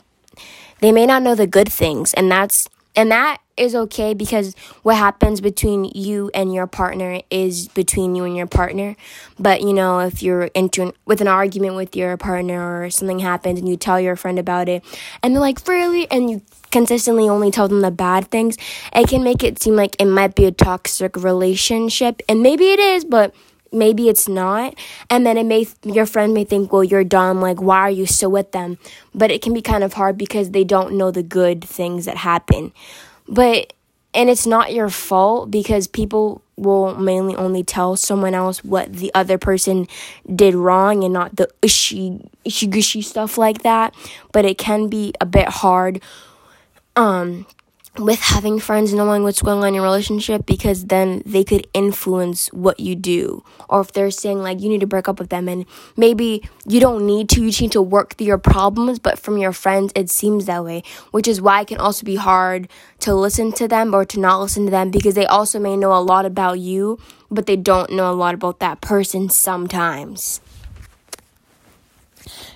they 0.80 0.92
may 0.92 1.06
not 1.06 1.22
know 1.22 1.34
the 1.34 1.46
good 1.46 1.70
things, 1.70 2.14
and 2.14 2.30
that's 2.30 2.68
and 2.96 3.12
that 3.12 3.38
is 3.56 3.74
okay 3.74 4.14
because 4.14 4.54
what 4.82 4.96
happens 4.96 5.40
between 5.40 5.84
you 5.84 6.30
and 6.34 6.52
your 6.52 6.66
partner 6.66 7.20
is 7.30 7.68
between 7.68 8.14
you 8.14 8.24
and 8.24 8.36
your 8.36 8.46
partner. 8.46 8.96
But 9.38 9.62
you 9.62 9.72
know, 9.72 10.00
if 10.00 10.22
you're 10.22 10.44
into 10.54 10.92
with 11.04 11.20
an 11.20 11.28
argument 11.28 11.76
with 11.76 11.94
your 11.94 12.16
partner 12.16 12.82
or 12.82 12.90
something 12.90 13.20
happens 13.20 13.58
and 13.58 13.68
you 13.68 13.76
tell 13.76 14.00
your 14.00 14.16
friend 14.16 14.38
about 14.38 14.68
it, 14.68 14.84
and 15.22 15.34
they're 15.34 15.40
like, 15.40 15.66
"Really?" 15.68 16.10
and 16.10 16.30
you 16.30 16.42
consistently 16.70 17.28
only 17.28 17.50
tell 17.50 17.68
them 17.68 17.80
the 17.80 17.90
bad 17.90 18.28
things, 18.28 18.56
it 18.92 19.08
can 19.08 19.22
make 19.22 19.42
it 19.42 19.62
seem 19.62 19.76
like 19.76 19.96
it 20.00 20.06
might 20.06 20.34
be 20.34 20.46
a 20.46 20.52
toxic 20.52 21.16
relationship, 21.16 22.20
and 22.28 22.42
maybe 22.42 22.72
it 22.72 22.80
is, 22.80 23.04
but 23.04 23.34
maybe 23.72 24.08
it's 24.08 24.28
not. 24.28 24.74
And 25.10 25.26
then 25.26 25.36
it 25.36 25.44
may 25.44 25.66
your 25.84 26.06
friend 26.06 26.34
may 26.34 26.44
think 26.44 26.72
well 26.72 26.84
you're 26.84 27.04
dumb. 27.04 27.40
Like 27.40 27.60
why 27.60 27.78
are 27.78 27.90
you 27.90 28.06
still 28.06 28.30
with 28.30 28.52
them? 28.52 28.78
But 29.14 29.30
it 29.30 29.42
can 29.42 29.52
be 29.52 29.62
kind 29.62 29.84
of 29.84 29.94
hard 29.94 30.18
because 30.18 30.50
they 30.50 30.64
don't 30.64 30.94
know 30.94 31.10
the 31.10 31.22
good 31.22 31.64
things 31.64 32.04
that 32.06 32.16
happen. 32.16 32.72
But 33.28 33.72
and 34.14 34.30
it's 34.30 34.46
not 34.46 34.72
your 34.72 34.88
fault 34.88 35.50
because 35.50 35.86
people 35.86 36.42
will 36.56 36.94
mainly 36.96 37.36
only 37.36 37.62
tell 37.62 37.94
someone 37.94 38.34
else 38.34 38.64
what 38.64 38.92
the 38.92 39.12
other 39.14 39.38
person 39.38 39.86
did 40.34 40.54
wrong 40.54 41.04
and 41.04 41.12
not 41.12 41.36
the 41.36 41.48
ishy 41.62 42.28
ishy 42.44 42.68
gushy 42.68 43.02
stuff 43.02 43.38
like 43.38 43.62
that. 43.62 43.94
But 44.32 44.44
it 44.44 44.58
can 44.58 44.88
be 44.88 45.12
a 45.20 45.26
bit 45.26 45.48
hard 45.48 46.02
um 46.96 47.46
with 47.98 48.20
having 48.20 48.58
friends 48.58 48.92
knowing 48.92 49.22
what's 49.22 49.42
going 49.42 49.58
on 49.58 49.68
in 49.68 49.74
your 49.74 49.82
relationship 49.82 50.46
because 50.46 50.86
then 50.86 51.22
they 51.26 51.44
could 51.44 51.66
influence 51.74 52.48
what 52.52 52.80
you 52.80 52.94
do. 52.94 53.44
Or 53.68 53.80
if 53.80 53.92
they're 53.92 54.10
saying 54.10 54.38
like 54.38 54.60
you 54.60 54.68
need 54.68 54.80
to 54.80 54.86
break 54.86 55.08
up 55.08 55.18
with 55.18 55.30
them 55.30 55.48
and 55.48 55.66
maybe 55.96 56.48
you 56.66 56.80
don't 56.80 57.06
need 57.06 57.28
to, 57.30 57.42
you 57.42 57.50
need 57.60 57.72
to 57.72 57.82
work 57.82 58.14
through 58.14 58.26
your 58.26 58.38
problems, 58.38 58.98
but 58.98 59.18
from 59.18 59.38
your 59.38 59.52
friends 59.52 59.92
it 59.94 60.10
seems 60.10 60.46
that 60.46 60.64
way, 60.64 60.82
which 61.10 61.28
is 61.28 61.40
why 61.40 61.62
it 61.62 61.68
can 61.68 61.78
also 61.78 62.04
be 62.04 62.16
hard 62.16 62.68
to 63.00 63.14
listen 63.14 63.52
to 63.52 63.68
them 63.68 63.94
or 63.94 64.04
to 64.04 64.20
not 64.20 64.40
listen 64.40 64.64
to 64.66 64.70
them 64.70 64.90
because 64.90 65.14
they 65.14 65.26
also 65.26 65.58
may 65.58 65.76
know 65.76 65.92
a 65.92 66.00
lot 66.00 66.24
about 66.24 66.58
you, 66.58 66.98
but 67.30 67.46
they 67.46 67.56
don't 67.56 67.90
know 67.90 68.10
a 68.10 68.14
lot 68.14 68.34
about 68.34 68.60
that 68.60 68.80
person 68.80 69.28
sometimes. 69.28 70.40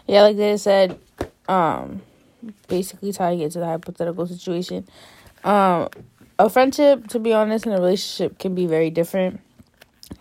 Yeah, 0.07 0.23
like 0.23 0.37
they 0.37 0.57
said, 0.57 0.99
um 1.49 2.03
basically 2.69 3.13
tying 3.13 3.41
it 3.41 3.53
to 3.53 3.59
the 3.59 3.67
hypothetical 3.67 4.27
situation 4.27 4.87
um, 5.45 5.89
a 6.39 6.49
friendship, 6.49 7.09
to 7.09 7.19
be 7.19 7.33
honest, 7.33 7.67
and 7.67 7.75
a 7.75 7.79
relationship 7.79 8.39
can 8.39 8.55
be 8.55 8.67
very 8.67 8.91
different. 8.91 9.41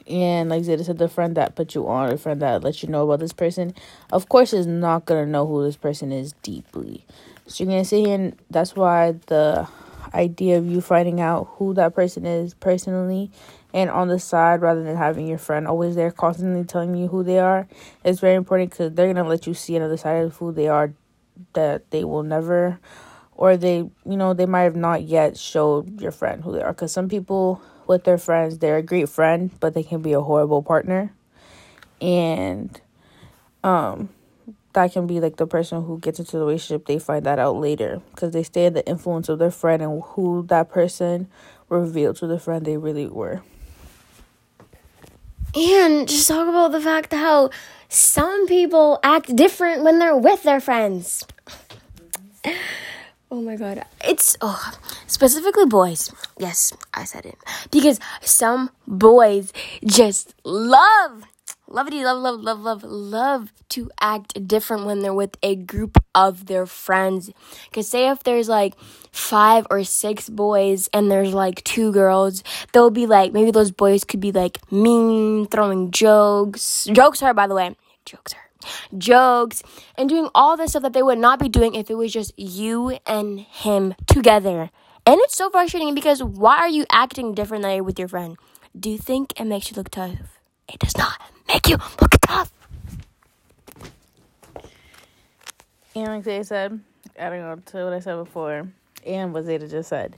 And 0.07 0.49
like 0.49 0.63
Zayda 0.63 0.85
said, 0.85 0.97
the 0.97 1.07
friend 1.07 1.35
that 1.37 1.55
put 1.55 1.75
you 1.75 1.87
on, 1.87 2.11
a 2.11 2.17
friend 2.17 2.41
that 2.41 2.63
lets 2.63 2.83
you 2.83 2.89
know 2.89 3.03
about 3.03 3.19
this 3.19 3.33
person, 3.33 3.73
of 4.11 4.29
course, 4.29 4.53
is 4.53 4.67
not 4.67 5.05
gonna 5.05 5.25
know 5.25 5.45
who 5.45 5.63
this 5.63 5.77
person 5.77 6.11
is 6.11 6.33
deeply. 6.43 7.05
So 7.47 7.63
you're 7.63 7.71
gonna 7.71 7.85
sit 7.85 8.05
here, 8.05 8.15
and 8.15 8.35
that's 8.49 8.75
why 8.75 9.13
the 9.27 9.67
idea 10.13 10.57
of 10.57 10.65
you 10.65 10.81
finding 10.81 11.21
out 11.21 11.47
who 11.55 11.73
that 11.73 11.95
person 11.95 12.25
is 12.25 12.53
personally 12.53 13.31
and 13.73 13.89
on 13.89 14.09
the 14.09 14.19
side 14.19 14.61
rather 14.61 14.83
than 14.83 14.97
having 14.97 15.27
your 15.27 15.37
friend 15.37 15.67
always 15.67 15.95
there 15.95 16.11
constantly 16.11 16.63
telling 16.65 16.95
you 16.95 17.07
who 17.07 17.23
they 17.23 17.39
are 17.39 17.67
is 18.03 18.19
very 18.19 18.35
important 18.35 18.69
because 18.69 18.91
they're 18.93 19.11
gonna 19.13 19.27
let 19.27 19.47
you 19.47 19.53
see 19.53 19.75
another 19.75 19.97
side 19.97 20.23
of 20.23 20.35
who 20.37 20.51
they 20.51 20.67
are 20.67 20.93
that 21.53 21.89
they 21.91 22.03
will 22.03 22.23
never 22.23 22.77
or 23.41 23.57
they 23.57 23.77
you 23.77 24.17
know 24.17 24.35
they 24.35 24.45
might 24.45 24.61
have 24.69 24.75
not 24.75 25.01
yet 25.01 25.35
showed 25.35 25.99
your 25.99 26.11
friend 26.11 26.43
who 26.43 26.53
they 26.53 26.61
are. 26.61 26.73
Because 26.73 26.91
some 26.91 27.09
people 27.09 27.59
with 27.87 28.03
their 28.03 28.19
friends 28.19 28.59
they're 28.59 28.77
a 28.77 28.83
great 28.83 29.09
friend 29.09 29.49
but 29.59 29.73
they 29.73 29.81
can 29.81 29.99
be 29.99 30.13
a 30.13 30.21
horrible 30.21 30.61
partner. 30.61 31.11
And 31.99 32.79
um 33.63 34.09
that 34.73 34.93
can 34.93 35.07
be 35.07 35.19
like 35.19 35.37
the 35.37 35.47
person 35.47 35.83
who 35.83 35.97
gets 35.97 36.19
into 36.19 36.33
the 36.33 36.45
relationship 36.45 36.85
they 36.85 36.99
find 36.99 37.25
that 37.25 37.39
out 37.39 37.55
later. 37.55 37.99
Because 38.11 38.31
they 38.31 38.43
stay 38.43 38.67
in 38.67 38.75
the 38.75 38.87
influence 38.87 39.27
of 39.27 39.39
their 39.39 39.49
friend 39.49 39.81
and 39.81 40.03
who 40.03 40.45
that 40.47 40.69
person 40.69 41.27
revealed 41.67 42.17
to 42.17 42.27
the 42.27 42.37
friend 42.37 42.63
they 42.63 42.77
really 42.77 43.07
were. 43.07 43.41
And 45.55 46.07
just 46.07 46.27
talk 46.27 46.47
about 46.47 46.73
the 46.73 46.79
fact 46.79 47.11
how 47.11 47.49
some 47.89 48.45
people 48.45 48.99
act 49.01 49.35
different 49.35 49.83
when 49.83 49.97
they're 49.97 50.15
with 50.15 50.43
their 50.43 50.61
friends 50.61 51.25
my 53.51 53.57
god. 53.57 53.85
It's 54.05 54.37
oh, 54.39 54.71
specifically 55.07 55.65
boys. 55.65 56.13
Yes, 56.39 56.71
I 56.93 57.03
said 57.03 57.25
it. 57.25 57.37
Because 57.69 57.99
some 58.21 58.69
boys 58.87 59.51
just 59.83 60.33
love 60.45 61.23
love 61.67 61.89
love 61.91 62.21
love 62.21 62.39
love 62.39 62.59
love 62.61 62.83
love 62.83 63.53
to 63.69 63.91
act 63.99 64.47
different 64.47 64.85
when 64.85 64.99
they're 64.99 65.13
with 65.13 65.35
a 65.43 65.55
group 65.55 65.97
of 66.15 66.45
their 66.45 66.65
friends. 66.65 67.29
Cause 67.73 67.89
say 67.89 68.09
if 68.09 68.23
there's 68.23 68.47
like 68.47 68.73
five 69.11 69.67
or 69.69 69.83
six 69.83 70.29
boys 70.29 70.89
and 70.93 71.11
there's 71.11 71.33
like 71.33 71.61
two 71.65 71.91
girls, 71.91 72.43
they'll 72.71 72.89
be 72.89 73.05
like 73.05 73.33
maybe 73.33 73.51
those 73.51 73.71
boys 73.71 74.05
could 74.05 74.21
be 74.21 74.31
like 74.31 74.59
mean, 74.71 75.45
throwing 75.47 75.91
jokes. 75.91 76.87
Jokes 76.91 77.21
are 77.21 77.33
by 77.33 77.47
the 77.47 77.55
way. 77.55 77.75
Jokes 78.05 78.33
are 78.33 78.40
jokes, 78.97 79.63
and 79.97 80.09
doing 80.09 80.29
all 80.33 80.57
the 80.57 80.67
stuff 80.67 80.83
that 80.83 80.93
they 80.93 81.03
would 81.03 81.17
not 81.17 81.39
be 81.39 81.49
doing 81.49 81.75
if 81.75 81.89
it 81.89 81.95
was 81.95 82.11
just 82.11 82.37
you 82.37 82.97
and 83.05 83.39
him 83.39 83.95
together. 84.07 84.69
And 85.05 85.19
it's 85.21 85.35
so 85.35 85.49
frustrating 85.49 85.95
because 85.95 86.21
why 86.23 86.57
are 86.57 86.69
you 86.69 86.85
acting 86.91 87.33
differently 87.33 87.81
with 87.81 87.97
your 87.97 88.07
friend? 88.07 88.37
Do 88.79 88.89
you 88.89 88.97
think 88.97 89.39
it 89.39 89.45
makes 89.45 89.69
you 89.69 89.75
look 89.75 89.89
tough? 89.89 90.39
It 90.71 90.79
does 90.79 90.97
not 90.97 91.19
make 91.47 91.67
you 91.67 91.77
look 91.99 92.11
tough. 92.21 92.51
And 95.93 96.07
like 96.07 96.23
they 96.23 96.43
said, 96.43 96.79
adding 97.17 97.41
on 97.41 97.61
to 97.63 97.83
what 97.83 97.93
I 97.93 97.99
said 97.99 98.15
before, 98.15 98.67
and 99.05 99.33
what 99.33 99.45
Zayda 99.45 99.69
just 99.69 99.89
said, 99.89 100.15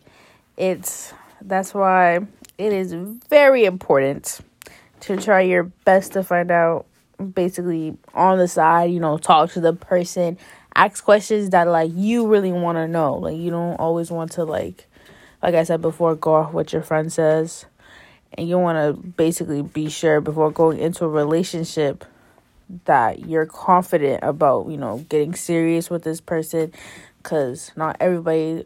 it's 0.58 1.14
that's 1.42 1.74
why 1.74 2.20
it 2.58 2.74
is 2.74 2.94
very 3.30 3.66
important 3.66 4.40
to 5.02 5.18
try 5.18 5.42
your 5.42 5.64
best 5.64 6.14
to 6.14 6.24
find 6.24 6.52
out 6.52 6.86
basically 7.24 7.98
on 8.14 8.38
the 8.38 8.48
side, 8.48 8.92
you 8.92 9.00
know, 9.00 9.18
talk 9.18 9.52
to 9.52 9.62
the 9.62 9.74
person, 9.74 10.38
ask 10.76 11.04
questions 11.04 11.50
that 11.52 11.68
like 11.68 11.92
you 11.94 12.28
really 12.28 12.52
want 12.52 12.78
to 12.78 12.88
know. 12.88 13.16
Like 13.16 13.38
you 13.38 13.50
don't 13.52 13.76
always 13.76 14.12
want 14.12 14.32
to 14.34 14.44
like 14.44 14.88
like 15.42 15.56
I 15.56 15.64
said 15.64 15.82
before 15.82 16.16
go 16.16 16.36
off 16.36 16.54
what 16.54 16.74
your 16.74 16.82
friend 16.82 17.12
says. 17.12 17.66
And 18.36 18.50
you 18.50 18.58
want 18.58 18.78
to 18.78 19.00
basically 19.10 19.62
be 19.62 19.90
sure 19.90 20.20
before 20.20 20.50
going 20.50 20.80
into 20.80 21.06
a 21.06 21.10
relationship 21.10 22.04
that 22.86 23.28
you're 23.28 23.46
confident 23.46 24.24
about, 24.24 24.70
you 24.70 24.78
know, 24.78 25.06
getting 25.10 25.36
serious 25.36 25.90
with 25.90 26.04
this 26.04 26.20
person 26.20 26.72
cuz 27.22 27.72
not 27.76 27.96
everybody 28.00 28.66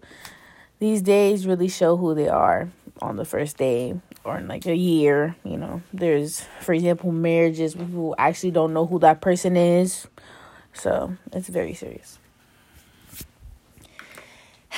these 0.79 1.01
days 1.01 1.45
really 1.45 1.67
show 1.67 1.97
who 1.97 2.15
they 2.15 2.27
are 2.27 2.69
on 3.01 3.17
the 3.17 3.25
first 3.25 3.57
day 3.57 3.99
or 4.27 4.37
in 4.37 4.47
like 4.47 4.65
a 4.65 4.75
year, 4.75 5.35
you 5.43 5.57
know. 5.57 5.81
There's, 5.93 6.45
for 6.61 6.73
example, 6.73 7.11
marriages 7.11 7.73
who 7.73 8.13
actually 8.17 8.51
don't 8.51 8.73
know 8.73 8.85
who 8.85 8.99
that 8.99 9.21
person 9.21 9.55
is. 9.55 10.07
So 10.73 11.15
it's 11.31 11.47
very 11.47 11.73
serious. 11.73 12.19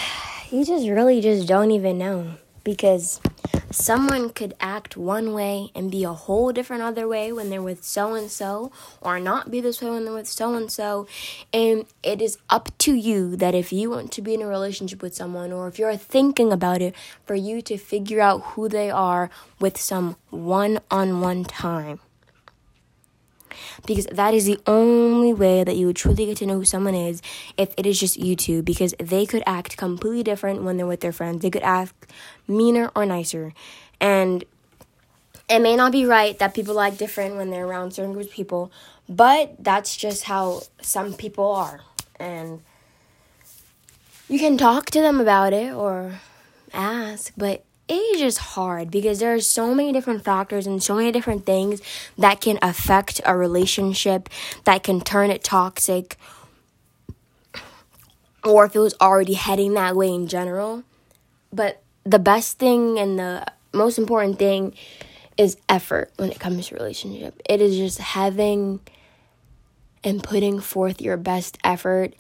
You 0.52 0.66
just 0.66 0.90
really 0.90 1.22
just 1.22 1.48
don't 1.48 1.70
even 1.70 2.00
know 2.00 2.34
because 2.64 3.22
someone 3.72 4.30
could 4.30 4.54
act 4.60 4.98
one 4.98 5.34
way 5.34 5.72
and 5.76 5.92
be 5.92 6.04
a 6.04 6.14
whole 6.14 6.52
different 6.52 6.84
other 6.84 7.08
way 7.08 7.32
when 7.32 7.50
they're 7.50 7.62
with 7.62 7.84
so 7.84 8.14
and 8.14 8.30
so, 8.30 8.72
or 9.02 9.20
not 9.20 9.52
be 9.52 9.62
this 9.62 9.82
way 9.82 9.90
when 9.90 10.06
they're 10.06 10.14
with 10.14 10.28
so 10.28 10.56
and 10.56 10.72
so. 10.72 11.08
And 11.54 11.86
it 12.04 12.22
is 12.22 12.38
up 12.50 12.76
to 12.80 12.94
you 12.94 13.36
that 13.36 13.56
if 13.56 13.72
you 13.72 13.90
want 13.90 14.12
to 14.14 14.22
be 14.22 14.34
in 14.34 14.42
a 14.42 14.48
relationship 14.48 15.02
with 15.02 15.16
someone, 15.16 15.52
or 15.52 15.68
if 15.68 15.80
you're 15.80 15.96
thinking 15.96 16.52
about 16.52 16.82
it, 16.82 16.96
for 17.26 17.36
you 17.36 17.62
to 17.64 17.78
figure 17.78 18.22
out 18.22 18.42
who 18.54 18.70
they 18.70 18.90
are 18.90 19.30
with 19.60 19.80
some 19.80 20.16
one 20.30 20.80
on 20.90 21.22
one 21.22 21.44
time 21.44 22.00
because 23.86 24.06
that 24.08 24.34
is 24.34 24.46
the 24.46 24.60
only 24.68 25.34
way 25.34 25.64
that 25.64 25.76
you 25.76 25.88
would 25.88 25.96
truly 25.96 26.26
get 26.26 26.38
to 26.38 26.46
know 26.46 26.56
who 26.56 26.66
someone 26.66 26.96
is 26.96 27.22
if 27.58 27.74
it 27.78 27.86
is 27.86 28.00
just 28.00 28.18
you 28.18 28.36
two 28.36 28.62
because 28.62 28.94
they 29.00 29.26
could 29.26 29.44
act 29.46 29.78
completely 29.78 30.24
different 30.24 30.64
when 30.64 30.78
they're 30.78 30.88
with 30.88 31.02
their 31.02 31.12
friends. 31.12 31.42
They 31.42 31.50
could 31.50 31.64
act 31.64 32.12
meaner 32.48 32.92
or 32.96 33.06
nicer. 33.06 33.54
And 34.00 34.44
it 35.50 35.60
may 35.60 35.76
not 35.76 35.92
be 35.92 36.06
right 36.06 36.38
that 36.40 36.54
people 36.54 36.80
act 36.80 36.98
different 36.98 37.36
when 37.36 37.50
they're 37.50 37.66
around 37.66 37.92
certain 37.92 38.14
groups 38.14 38.30
of 38.30 38.34
people 38.34 38.72
but 39.10 39.56
that's 39.58 39.98
just 39.98 40.26
how 40.26 40.62
some 40.82 41.14
people 41.14 41.52
are. 41.52 41.82
And 42.20 42.62
you 44.30 44.38
can 44.38 44.58
talk 44.58 44.86
to 44.92 45.02
them 45.02 45.20
about 45.20 45.52
it 45.52 45.74
or 45.74 46.20
ask 46.72 47.34
but 47.36 47.64
age 47.90 48.22
is 48.22 48.38
hard 48.38 48.92
because 48.92 49.20
there 49.20 49.34
are 49.34 49.40
so 49.40 49.74
many 49.74 49.92
different 49.92 50.24
factors 50.24 50.68
and 50.68 50.82
so 50.82 50.96
many 50.96 51.12
different 51.12 51.46
things 51.46 51.82
that 52.18 52.42
can 52.42 52.60
affect 52.62 53.20
a 53.26 53.36
relationship 53.36 54.30
that 54.64 54.84
can 54.84 55.02
turn 55.02 55.32
it 55.32 55.44
toxic 55.44 56.18
or 58.44 58.66
if 58.66 58.76
it 58.76 58.80
was 58.80 58.96
already 59.02 59.34
heading 59.34 59.74
that 59.74 59.96
way 59.96 60.10
in 60.10 60.28
general. 60.28 60.84
But 61.52 61.82
the 62.04 62.20
best 62.20 62.58
thing 62.58 62.98
and 63.00 63.20
the 63.20 63.46
most 63.74 63.98
important 63.98 64.40
thing 64.40 64.74
is 65.38 65.58
effort 65.68 66.12
when 66.18 66.32
it 66.32 66.40
comes 66.40 66.68
to 66.68 66.76
relationship. 66.76 67.42
It 67.50 67.62
is 67.62 67.78
just 67.78 68.00
having 68.00 68.80
and 70.04 70.24
putting 70.24 70.60
forth 70.60 71.02
your 71.02 71.18
best 71.18 71.58
effort 71.64 72.14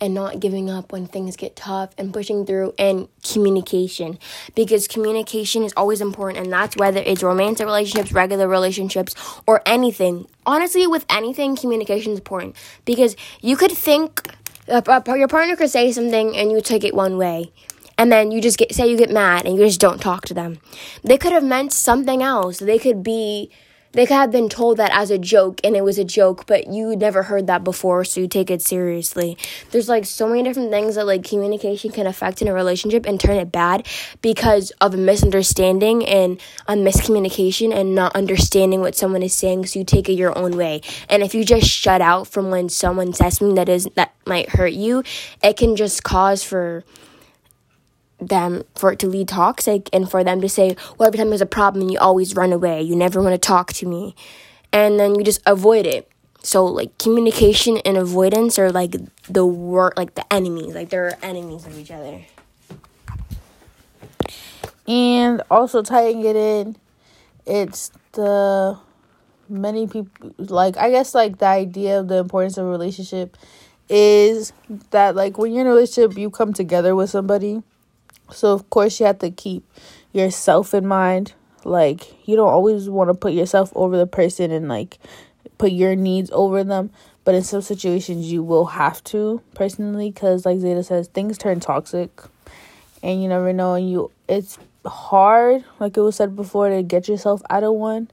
and 0.00 0.12
not 0.12 0.40
giving 0.40 0.68
up 0.68 0.92
when 0.92 1.06
things 1.06 1.36
get 1.36 1.56
tough 1.56 1.94
and 1.96 2.12
pushing 2.12 2.44
through 2.44 2.74
and 2.78 3.08
communication. 3.22 4.18
Because 4.54 4.88
communication 4.88 5.62
is 5.62 5.72
always 5.76 6.00
important 6.00 6.44
and 6.44 6.52
that's 6.52 6.76
whether 6.76 7.00
it's 7.00 7.22
romantic 7.22 7.66
relationships 7.66 8.12
regular 8.12 8.48
relationships 8.48 9.14
or 9.46 9.62
anything. 9.66 10.26
Honestly 10.44 10.86
with 10.86 11.06
anything 11.08 11.56
communication 11.56 12.12
is 12.12 12.18
important. 12.18 12.56
Because 12.84 13.16
you 13.40 13.56
could 13.56 13.72
think 13.72 14.34
your 14.68 15.28
partner 15.28 15.56
could 15.56 15.70
say 15.70 15.92
something 15.92 16.36
and 16.36 16.50
you 16.50 16.60
take 16.60 16.84
it 16.84 16.94
one 16.94 17.16
way. 17.16 17.52
And 17.96 18.10
then 18.10 18.32
you 18.32 18.40
just 18.40 18.58
get 18.58 18.74
say 18.74 18.90
you 18.90 18.96
get 18.96 19.10
mad 19.10 19.46
and 19.46 19.56
you 19.56 19.64
just 19.64 19.80
don't 19.80 20.00
talk 20.00 20.24
to 20.26 20.34
them. 20.34 20.58
They 21.04 21.16
could 21.16 21.32
have 21.32 21.44
meant 21.44 21.72
something 21.72 22.22
else. 22.22 22.58
They 22.58 22.78
could 22.78 23.04
be 23.04 23.50
they 23.94 24.06
could 24.06 24.14
have 24.14 24.30
been 24.30 24.48
told 24.48 24.76
that 24.76 24.90
as 24.92 25.10
a 25.10 25.18
joke 25.18 25.60
and 25.64 25.76
it 25.76 25.82
was 25.82 25.98
a 25.98 26.04
joke, 26.04 26.46
but 26.46 26.66
you 26.66 26.94
never 26.96 27.24
heard 27.24 27.46
that 27.46 27.64
before, 27.64 28.04
so 28.04 28.20
you 28.20 28.28
take 28.28 28.50
it 28.50 28.60
seriously. 28.60 29.38
There's 29.70 29.88
like 29.88 30.04
so 30.04 30.28
many 30.28 30.42
different 30.42 30.70
things 30.70 30.96
that 30.96 31.06
like 31.06 31.24
communication 31.24 31.90
can 31.90 32.06
affect 32.06 32.42
in 32.42 32.48
a 32.48 32.52
relationship 32.52 33.06
and 33.06 33.18
turn 33.18 33.36
it 33.36 33.50
bad 33.50 33.86
because 34.20 34.70
of 34.80 34.94
a 34.94 34.98
misunderstanding 34.98 36.04
and 36.04 36.40
a 36.66 36.74
miscommunication 36.74 37.74
and 37.74 37.94
not 37.94 38.14
understanding 38.14 38.80
what 38.80 38.94
someone 38.94 39.22
is 39.22 39.34
saying, 39.34 39.66
so 39.66 39.78
you 39.78 39.84
take 39.84 40.08
it 40.08 40.14
your 40.14 40.36
own 40.36 40.56
way. 40.56 40.80
And 41.08 41.22
if 41.22 41.34
you 41.34 41.44
just 41.44 41.68
shut 41.68 42.00
out 42.00 42.26
from 42.26 42.50
when 42.50 42.68
someone 42.68 43.12
says 43.12 43.38
something 43.38 43.54
that 43.54 43.68
is 43.68 43.88
that 43.94 44.14
might 44.26 44.50
hurt 44.50 44.72
you, 44.72 45.04
it 45.42 45.56
can 45.56 45.76
just 45.76 46.02
cause 46.02 46.42
for 46.42 46.84
them 48.28 48.64
for 48.74 48.92
it 48.92 48.98
to 49.00 49.06
lead 49.06 49.28
toxic 49.28 49.88
and 49.92 50.10
for 50.10 50.24
them 50.24 50.40
to 50.40 50.48
say, 50.48 50.76
well, 50.98 51.06
every 51.06 51.18
time 51.18 51.28
there's 51.28 51.40
a 51.40 51.46
problem, 51.46 51.88
you 51.88 51.98
always 51.98 52.34
run 52.34 52.52
away. 52.52 52.82
You 52.82 52.96
never 52.96 53.20
want 53.20 53.34
to 53.34 53.38
talk 53.38 53.72
to 53.74 53.86
me. 53.86 54.14
And 54.72 54.98
then 54.98 55.14
you 55.14 55.24
just 55.24 55.40
avoid 55.46 55.86
it. 55.86 56.10
So 56.42 56.66
like 56.66 56.96
communication 56.98 57.78
and 57.86 57.96
avoidance 57.96 58.58
are 58.58 58.70
like 58.70 58.96
the 59.28 59.46
work 59.46 59.94
like 59.96 60.14
the 60.14 60.30
enemies. 60.32 60.74
Like 60.74 60.90
they're 60.90 61.16
enemies 61.22 61.66
of 61.66 61.78
each 61.78 61.90
other. 61.90 62.20
And 64.86 65.42
also 65.50 65.82
tying 65.82 66.22
it 66.24 66.36
in, 66.36 66.76
it's 67.46 67.90
the 68.12 68.78
many 69.48 69.86
people 69.86 70.34
like 70.38 70.76
I 70.76 70.90
guess 70.90 71.14
like 71.14 71.38
the 71.38 71.46
idea 71.46 72.00
of 72.00 72.08
the 72.08 72.16
importance 72.16 72.56
of 72.56 72.66
a 72.66 72.68
relationship 72.68 73.36
is 73.88 74.52
that 74.90 75.14
like 75.14 75.38
when 75.38 75.52
you're 75.52 75.62
in 75.62 75.66
a 75.66 75.70
relationship 75.70 76.16
you 76.16 76.30
come 76.30 76.52
together 76.52 76.94
with 76.94 77.10
somebody 77.10 77.62
so 78.34 78.52
of 78.52 78.68
course 78.70 79.00
you 79.00 79.06
have 79.06 79.18
to 79.20 79.30
keep 79.30 79.64
yourself 80.12 80.74
in 80.74 80.86
mind. 80.86 81.34
Like 81.64 82.26
you 82.28 82.36
don't 82.36 82.48
always 82.48 82.88
want 82.88 83.08
to 83.08 83.14
put 83.14 83.32
yourself 83.32 83.72
over 83.74 83.96
the 83.96 84.06
person 84.06 84.50
and 84.50 84.68
like 84.68 84.98
put 85.58 85.72
your 85.72 85.96
needs 85.96 86.30
over 86.32 86.62
them, 86.64 86.90
but 87.24 87.34
in 87.34 87.42
some 87.42 87.62
situations 87.62 88.30
you 88.30 88.42
will 88.42 88.66
have 88.66 89.02
to 89.04 89.40
personally 89.54 90.12
cuz 90.12 90.44
like 90.44 90.58
Zayda 90.58 90.84
says 90.84 91.08
things 91.08 91.38
turn 91.38 91.60
toxic 91.60 92.10
and 93.02 93.22
you 93.22 93.28
never 93.28 93.52
know 93.52 93.74
and 93.74 93.90
you 93.90 94.10
it's 94.28 94.58
hard 94.84 95.64
like 95.80 95.96
it 95.96 96.00
was 96.00 96.16
said 96.16 96.36
before 96.36 96.68
to 96.68 96.82
get 96.82 97.08
yourself 97.08 97.42
out 97.48 97.64
of 97.64 97.74
one, 97.74 98.10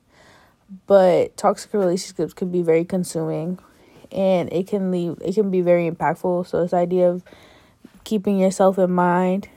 but 0.88 1.36
toxic 1.36 1.74
relationships 1.74 2.34
can 2.34 2.52
be 2.52 2.62
very 2.62 2.86
consuming 2.86 3.60
and 4.12 4.52
it 4.52 4.68
can 4.68 4.92
leave 4.92 5.18
it 5.22 5.36
can 5.36 5.52
be 5.52 5.62
very 5.62 5.90
impactful. 5.90 6.48
So 6.48 6.62
this 6.62 6.74
idea 6.74 7.10
of 7.10 7.24
keeping 8.04 8.40
yourself 8.40 8.80
in 8.80 8.92
mind 8.92 9.50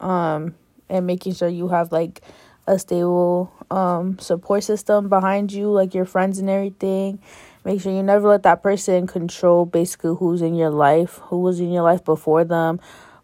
um, 0.00 0.54
and 0.88 1.06
making 1.06 1.34
sure 1.34 1.48
you 1.48 1.68
have 1.68 1.92
like 1.92 2.20
a 2.66 2.78
stable 2.78 3.52
um, 3.70 4.18
support 4.18 4.64
system 4.64 5.08
behind 5.08 5.52
you, 5.52 5.70
like 5.70 5.94
your 5.94 6.04
friends 6.04 6.38
and 6.38 6.50
everything. 6.50 7.20
Make 7.64 7.80
sure 7.80 7.92
you 7.92 8.02
never 8.02 8.28
let 8.28 8.42
that 8.44 8.62
person 8.62 9.06
control 9.06 9.66
basically 9.66 10.16
who's 10.16 10.40
in 10.42 10.54
your 10.54 10.70
life, 10.70 11.20
who 11.24 11.40
was 11.40 11.60
in 11.60 11.70
your 11.70 11.82
life 11.82 12.04
before 12.04 12.44
them, 12.44 12.80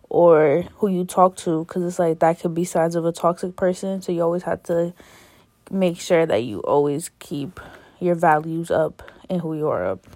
or 0.08 0.64
who 0.76 0.88
you 0.88 1.04
talk 1.04 1.36
to, 1.36 1.64
because 1.64 1.82
it's 1.84 1.98
like 1.98 2.18
that 2.20 2.40
could 2.40 2.54
be 2.54 2.64
signs 2.64 2.94
of 2.94 3.04
a 3.04 3.12
toxic 3.12 3.56
person. 3.56 4.02
So 4.02 4.12
you 4.12 4.22
always 4.22 4.42
have 4.42 4.62
to 4.64 4.92
make 5.70 5.98
sure 5.98 6.26
that 6.26 6.44
you 6.44 6.60
always 6.60 7.10
keep 7.18 7.60
your 7.98 8.14
values 8.14 8.70
up 8.70 9.02
and 9.30 9.40
who 9.40 9.56
you 9.56 9.68
are 9.68 9.86
up. 9.86 10.06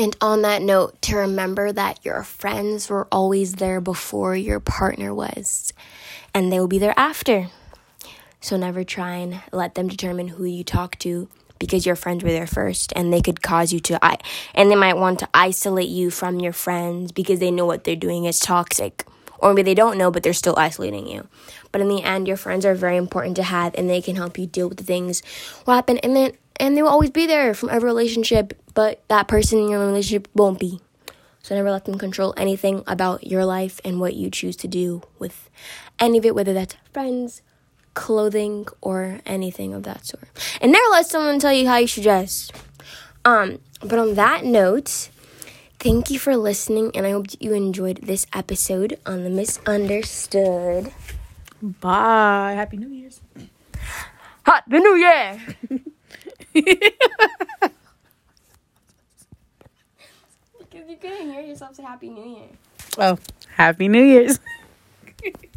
And 0.00 0.16
on 0.20 0.42
that 0.42 0.62
note, 0.62 1.02
to 1.02 1.16
remember 1.16 1.72
that 1.72 2.04
your 2.04 2.22
friends 2.22 2.88
were 2.88 3.08
always 3.10 3.54
there 3.54 3.80
before 3.80 4.36
your 4.36 4.60
partner 4.60 5.12
was, 5.12 5.72
and 6.32 6.52
they 6.52 6.60
will 6.60 6.68
be 6.68 6.78
there 6.78 6.94
after. 6.96 7.48
So 8.40 8.56
never 8.56 8.84
try 8.84 9.16
and 9.16 9.40
let 9.50 9.74
them 9.74 9.88
determine 9.88 10.28
who 10.28 10.44
you 10.44 10.62
talk 10.62 10.96
to 11.00 11.28
because 11.58 11.84
your 11.84 11.96
friends 11.96 12.22
were 12.22 12.30
there 12.30 12.46
first 12.46 12.92
and 12.94 13.12
they 13.12 13.20
could 13.20 13.42
cause 13.42 13.72
you 13.72 13.80
to 13.80 14.04
I 14.04 14.18
and 14.54 14.70
they 14.70 14.76
might 14.76 14.96
want 14.96 15.18
to 15.18 15.28
isolate 15.34 15.88
you 15.88 16.10
from 16.10 16.38
your 16.38 16.52
friends 16.52 17.10
because 17.10 17.40
they 17.40 17.50
know 17.50 17.66
what 17.66 17.82
they're 17.82 17.96
doing 17.96 18.26
is 18.26 18.38
toxic. 18.38 19.04
Or 19.40 19.52
maybe 19.52 19.62
they 19.64 19.74
don't 19.74 19.98
know 19.98 20.12
but 20.12 20.22
they're 20.22 20.32
still 20.32 20.56
isolating 20.56 21.08
you. 21.08 21.26
But 21.72 21.80
in 21.80 21.88
the 21.88 22.04
end 22.04 22.28
your 22.28 22.36
friends 22.36 22.64
are 22.64 22.76
very 22.76 22.96
important 22.96 23.34
to 23.36 23.42
have 23.42 23.74
and 23.74 23.90
they 23.90 24.00
can 24.00 24.14
help 24.14 24.38
you 24.38 24.46
deal 24.46 24.68
with 24.68 24.78
the 24.78 24.84
things 24.84 25.20
what 25.64 25.74
happen 25.74 25.98
and 25.98 26.14
then 26.14 26.32
and 26.60 26.76
they 26.76 26.82
will 26.82 26.90
always 26.90 27.10
be 27.10 27.26
there 27.26 27.54
from 27.54 27.70
every 27.70 27.86
relationship, 27.86 28.54
but 28.74 29.02
that 29.08 29.28
person 29.28 29.58
in 29.58 29.68
your 29.68 29.80
relationship 29.80 30.28
won't 30.34 30.58
be. 30.58 30.80
So 31.42 31.54
never 31.54 31.70
let 31.70 31.84
them 31.84 31.98
control 31.98 32.34
anything 32.36 32.82
about 32.86 33.26
your 33.26 33.44
life 33.44 33.80
and 33.84 34.00
what 34.00 34.14
you 34.14 34.30
choose 34.30 34.56
to 34.56 34.68
do 34.68 35.02
with 35.18 35.48
any 35.98 36.18
of 36.18 36.26
it, 36.26 36.34
whether 36.34 36.52
that's 36.52 36.76
friends, 36.92 37.42
clothing, 37.94 38.66
or 38.80 39.20
anything 39.24 39.72
of 39.72 39.84
that 39.84 40.04
sort. 40.04 40.28
And 40.60 40.72
never 40.72 40.84
let 40.90 41.06
someone 41.06 41.38
tell 41.38 41.52
you 41.52 41.66
how 41.66 41.78
you 41.78 41.86
should 41.86 42.02
dress. 42.02 42.50
Um, 43.24 43.60
but 43.82 43.98
on 43.98 44.14
that 44.14 44.44
note, 44.44 45.10
thank 45.78 46.10
you 46.10 46.18
for 46.18 46.36
listening, 46.36 46.90
and 46.94 47.06
I 47.06 47.12
hope 47.12 47.26
you 47.40 47.54
enjoyed 47.54 48.00
this 48.02 48.26
episode 48.34 48.98
on 49.06 49.24
the 49.24 49.30
Misunderstood. 49.30 50.92
Bye. 51.62 52.52
Happy 52.56 52.76
New 52.76 52.88
Year's. 52.88 53.20
Happy 54.44 54.78
New 54.78 54.96
Year! 54.96 55.40
because 56.62 56.92
you 60.88 60.96
couldn't 61.00 61.30
hear 61.30 61.40
yourself 61.40 61.74
say 61.74 61.82
Happy 61.82 62.10
New 62.10 62.36
Year. 62.36 62.48
Oh, 62.98 63.18
Happy 63.56 63.88
New 63.88 64.04
Year's. 64.04 64.38